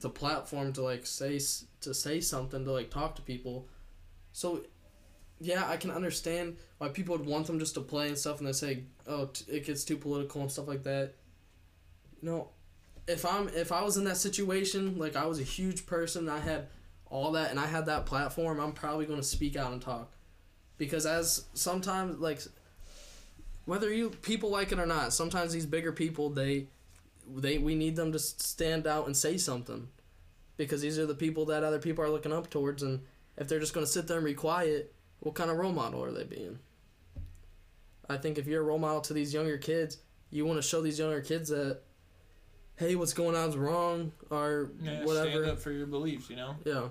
[0.00, 1.38] the platform to like say
[1.82, 3.68] to say something to like talk to people.
[4.32, 4.62] So,
[5.40, 8.46] yeah, I can understand why people would want them just to play and stuff, and
[8.46, 11.14] they say, oh, t- it gets too political and stuff like that
[12.20, 12.48] you know,
[13.06, 16.38] if I'm if I was in that situation, like I was a huge person, I
[16.38, 16.68] had
[17.06, 20.12] all that, and I had that platform, I'm probably to speak out and talk,
[20.78, 22.40] because as sometimes like,
[23.64, 26.66] whether you people like it or not, sometimes these bigger people they,
[27.28, 29.88] they we need them to stand out and say something,
[30.56, 33.00] because these are the people that other people are looking up towards, and
[33.36, 36.02] if they're just going to sit there and be quiet, what kind of role model
[36.02, 36.58] are they being?
[38.08, 39.98] I think if you're a role model to these younger kids,
[40.30, 41.80] you want to show these younger kids that
[42.76, 45.30] hey, what's going on is wrong or whatever.
[45.30, 46.30] Stand up for your beliefs.
[46.30, 46.56] You know.
[46.64, 46.88] Yeah.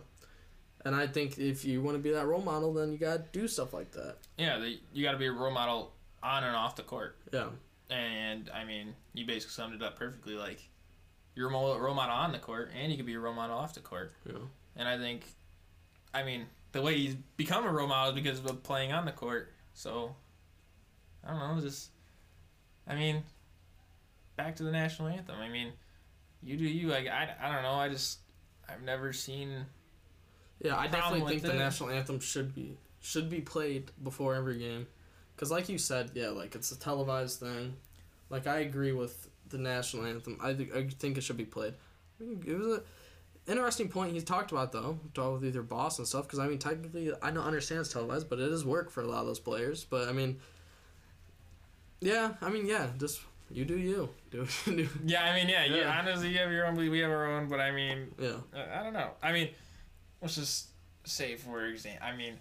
[0.86, 3.40] And I think if you want to be that role model, then you got to
[3.40, 4.16] do stuff like that.
[4.38, 5.92] Yeah, the, you got to be a role model
[6.24, 7.18] on and off the court.
[7.32, 7.50] Yeah.
[7.90, 10.36] And I mean, you basically summed it up perfectly.
[10.36, 10.68] Like,
[11.36, 13.74] you're a role model on the court, and you can be a role model off
[13.74, 14.14] the court.
[14.26, 14.40] Yeah.
[14.76, 15.24] And I think,
[16.14, 19.12] I mean, the way he's become a role model is because of playing on the
[19.12, 19.52] court.
[19.74, 20.16] So,
[21.26, 21.90] I don't know, just,
[22.88, 23.24] I mean,
[24.36, 25.38] back to the national anthem.
[25.40, 25.72] I mean,
[26.44, 26.88] you do you.
[26.90, 27.74] Like, I, I don't know.
[27.74, 28.20] I just,
[28.68, 29.66] I've never seen.
[30.62, 34.60] Yeah, I definitely think the it- national anthem should be should be played before every
[34.60, 34.88] game.
[35.40, 37.78] Cuz like you said, yeah, like it's a televised thing.
[38.30, 40.38] Like I agree with the national anthem.
[40.42, 41.76] I think I think it should be played.
[42.20, 42.84] It was a
[43.50, 46.60] interesting point he talked about though, talked with either boss and stuff cuz I mean
[46.60, 49.40] technically I don't understand it's televised, but it is work for a lot of those
[49.40, 50.42] players, but I mean
[52.02, 54.10] yeah, I mean yeah, just you do you.
[54.32, 56.00] Do, do Yeah, I mean, yeah, yeah.
[56.00, 58.36] Honestly, you have your own belief, we have our own, but I mean, yeah.
[58.54, 59.10] I I don't know.
[59.24, 59.50] I mean,
[60.22, 60.68] let's just
[61.06, 62.36] say for example, I mean,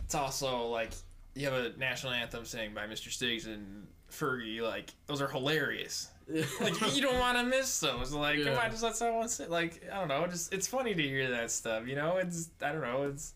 [0.00, 0.90] it's also like
[1.34, 3.10] you have a national anthem sang by Mr.
[3.10, 4.60] Stiggs and Fergie.
[4.60, 6.08] Like those are hilarious.
[6.60, 8.12] Like you don't want to miss those.
[8.12, 9.46] Like come on, just let someone say.
[9.46, 10.24] Like I don't know.
[10.28, 11.88] Just it's funny to hear that stuff.
[11.88, 13.02] You know, it's I don't know.
[13.02, 13.34] It's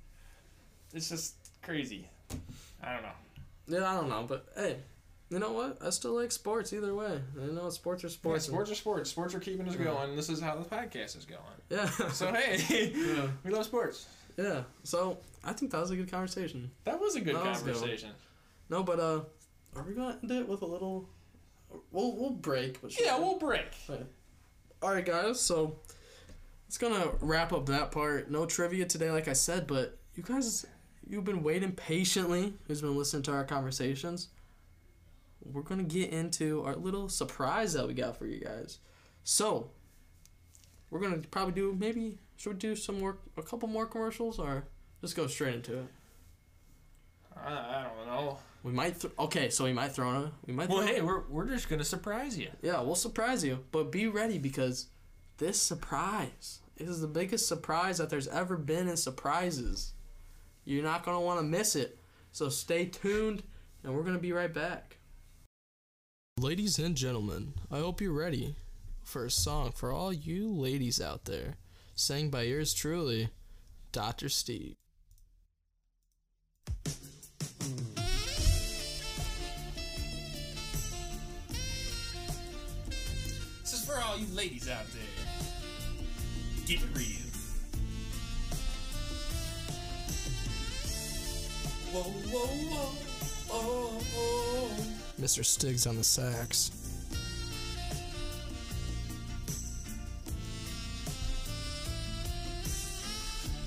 [0.93, 2.09] it's just crazy.
[2.81, 3.09] I don't know.
[3.66, 4.77] Yeah, I don't know, but hey,
[5.31, 5.79] you know what?
[5.85, 7.21] I still like sports either way.
[7.43, 8.45] I know sports are sports.
[8.45, 9.11] Sports, sports are sports.
[9.11, 10.15] Sports are keeping us going.
[10.15, 11.41] This is how the podcast is going.
[11.71, 11.87] Yeah.
[12.11, 13.27] So hey, yeah.
[13.45, 14.07] we love sports.
[14.37, 14.62] Yeah.
[14.85, 16.71] So I think that was a good conversation.
[16.85, 18.11] That was a good That a good conversation.
[18.71, 19.21] No, but uh,
[19.77, 21.09] are we gonna end it with a little?
[21.93, 22.81] We'll we'll break.
[22.81, 23.66] But Yeah, we'll break.
[24.83, 25.41] All right, guys.
[25.41, 25.79] So
[26.66, 28.31] it's gonna wrap up that part.
[28.31, 30.66] No trivia today, like I said, but you guys,
[31.09, 32.55] you've been waiting patiently.
[32.66, 34.29] Who's been listening to our conversations?
[35.45, 38.79] We're gonna get into our little surprise that we got for you guys.
[39.25, 39.71] So
[40.91, 44.65] we're gonna probably do maybe should we do some more, a couple more commercials, or
[45.05, 45.87] just go straight into it?
[47.37, 48.39] I, I don't know.
[48.63, 49.01] We might.
[49.01, 50.33] Th- okay, so we might throw in a.
[50.47, 50.69] We might.
[50.69, 52.49] Well, throw hey, we're, we're just gonna surprise you.
[52.63, 54.89] Yeah, we'll surprise you, but be ready because
[55.39, 59.93] this surprise is the biggest surprise that there's ever been in surprises.
[60.65, 61.99] You're not going to want to miss it.
[62.33, 63.43] So stay tuned,
[63.83, 64.97] and we're going to be right back.
[66.39, 68.57] Ladies and gentlemen, I hope you're ready
[69.03, 71.57] for a song for all you ladies out there,
[71.95, 73.29] sang by yours truly,
[73.93, 74.29] Dr.
[74.29, 74.75] Steve.
[83.61, 85.03] This is for all you ladies out there.
[86.66, 87.24] Keep it real.
[91.93, 93.15] Whoa, whoa, whoa.
[93.51, 94.70] Oh, oh.
[95.20, 95.45] Mr.
[95.45, 96.73] Stiggs on the sax.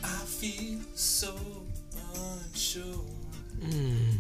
[0.04, 1.38] I feel so
[2.18, 3.06] unsure
[3.60, 4.18] Mmm.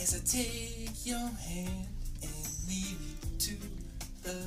[0.00, 1.86] as I take your hand
[2.22, 3.54] and lead you to
[4.22, 4.44] the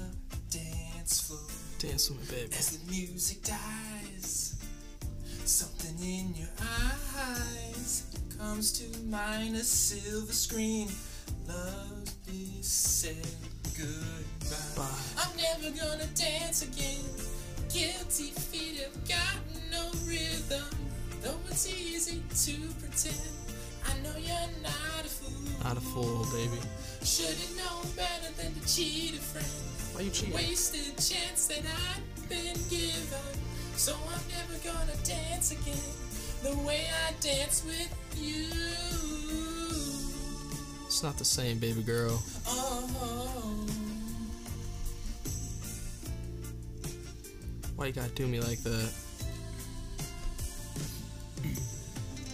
[0.49, 1.39] dance floor.
[1.80, 2.53] Dance with me, baby.
[2.57, 4.56] As the music dies,
[5.45, 8.06] something in your eyes
[8.38, 9.56] comes to mind.
[9.56, 10.88] A silver screen.
[11.48, 13.27] Love is said
[13.77, 14.57] goodbye.
[14.77, 14.89] Bye.
[15.18, 17.03] I'm never gonna dance again.
[17.73, 19.61] Guilty feet have got no rhythm.
[19.61, 19.61] Though
[21.52, 23.28] it's easy to pretend.
[23.86, 25.64] I know you're not a fool.
[25.64, 26.61] Not a fool, baby.
[27.03, 29.45] Should've known better than to cheat a friend.
[29.94, 30.34] Why you cheating?
[30.34, 33.36] Wasted chance that I'd been given.
[33.76, 35.76] So I'm never gonna dance again
[36.41, 38.48] the way I dance with you.
[40.86, 42.22] It's not the same, baby girl.
[42.48, 43.65] Oh,
[47.76, 48.94] Why you gotta do me like that?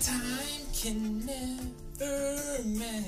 [0.02, 3.06] Time can never mend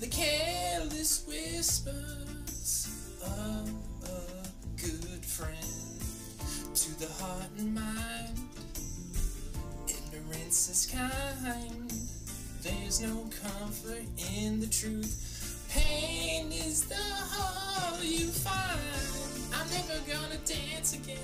[0.00, 2.88] the careless whispers
[3.22, 3.68] of
[4.04, 4.48] a
[4.80, 5.56] good friend
[6.74, 8.38] to the heart and mind.
[9.88, 11.92] Ignorance is kind.
[12.62, 14.04] There's no comfort
[14.36, 15.66] in the truth.
[15.70, 18.80] Pain is the hole you find.
[19.54, 21.18] I'm never gonna dance again.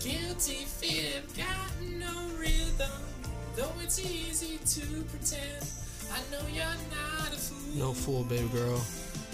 [0.00, 2.90] Guilty feet have got no rhythm.
[3.56, 5.66] Though it's easy to pretend.
[6.12, 7.76] I know you're not a fool.
[7.76, 8.80] No fool, baby girl.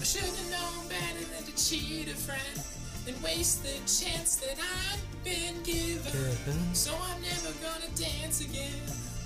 [0.01, 2.57] I should have known better than to cheat a friend
[3.07, 6.11] and waste the chance that I've been given.
[6.11, 6.75] Given.
[6.75, 8.81] So I'm never gonna dance again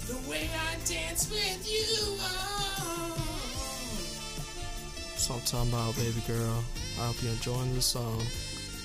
[0.08, 2.16] the way I dance with you.
[2.18, 3.14] Oh.
[5.28, 6.64] What I'm talking about, baby girl.
[6.98, 8.22] I hope you're enjoying the song.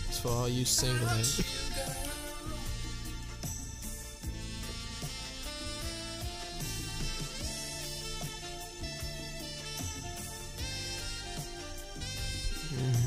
[0.09, 1.07] It's for all you single
[12.83, 12.99] Tonight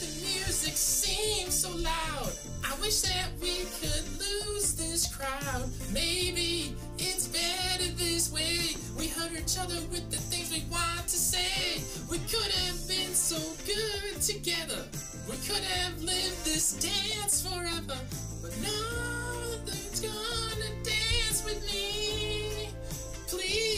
[0.00, 2.32] the music seems so loud.
[2.62, 5.70] I wish that we could lose this crowd.
[5.94, 8.76] Maybe it's better this way.
[8.98, 11.80] We hurt each other with the things we want to say.
[12.10, 14.84] We could have been so good together.
[15.26, 17.98] We could have lived this dance forever.
[18.42, 22.01] But nothing's gonna dance with me.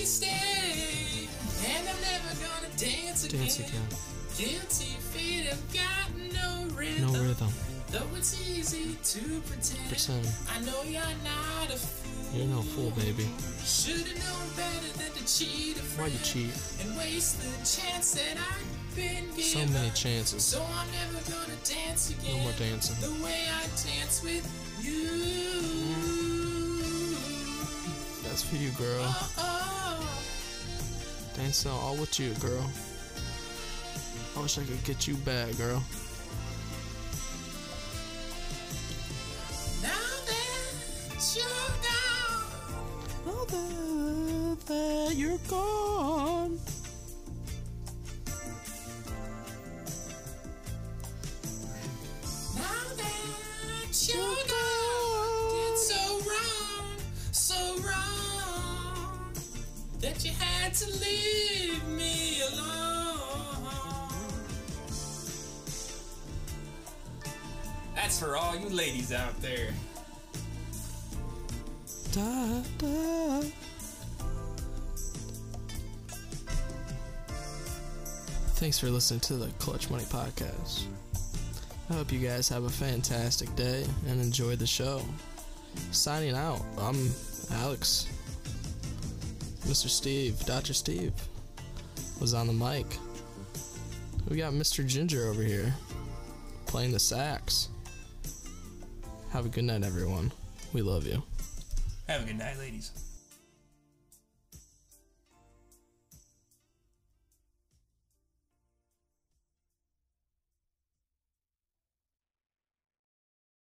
[0.04, 1.28] Stay.
[1.66, 3.40] And I'm never gonna dance again.
[3.40, 3.88] Dance again.
[4.36, 7.12] Guilty feet have got no rhythm.
[7.12, 7.48] No rhythm.
[7.90, 9.88] Though it's easy to pretend.
[9.88, 10.28] Pretend.
[10.50, 12.38] I know you're not a fool.
[12.38, 13.26] You're no fool, baby.
[13.64, 16.52] Should've known better than to cheat a Why you cheat?
[16.82, 20.44] and waste the chance that I've been So many chances.
[20.44, 22.36] So I'm never gonna dance again.
[22.36, 22.96] No more dancing.
[23.00, 24.44] The way I dance with
[24.82, 25.04] you.
[28.24, 29.04] That's for you, girl.
[29.06, 29.73] Oh, oh.
[31.34, 32.70] Dancing all with you, girl.
[34.36, 35.82] I wish I could get you back, girl.
[39.82, 39.90] Now
[40.26, 41.44] that you're
[41.82, 43.26] gone.
[43.26, 46.58] Now that, that you're gone.
[52.54, 54.73] Now that you're gone,
[60.04, 64.12] that you had to leave me alone.
[67.94, 69.72] That's for all you ladies out there.
[72.12, 73.40] Da, da.
[78.56, 80.84] Thanks for listening to the ClutchMoney Podcast.
[81.88, 85.00] I hope you guys have a fantastic day and enjoy the show.
[85.92, 87.10] Signing out, I'm
[87.52, 88.06] Alex.
[89.64, 89.88] Mr.
[89.88, 90.74] Steve, Dr.
[90.74, 91.12] Steve,
[92.20, 92.86] was on the mic.
[94.28, 94.86] We got Mr.
[94.86, 95.74] Ginger over here
[96.66, 97.68] playing the sax.
[99.30, 100.32] Have a good night, everyone.
[100.72, 101.22] We love you.
[102.08, 102.92] Have a good night, ladies.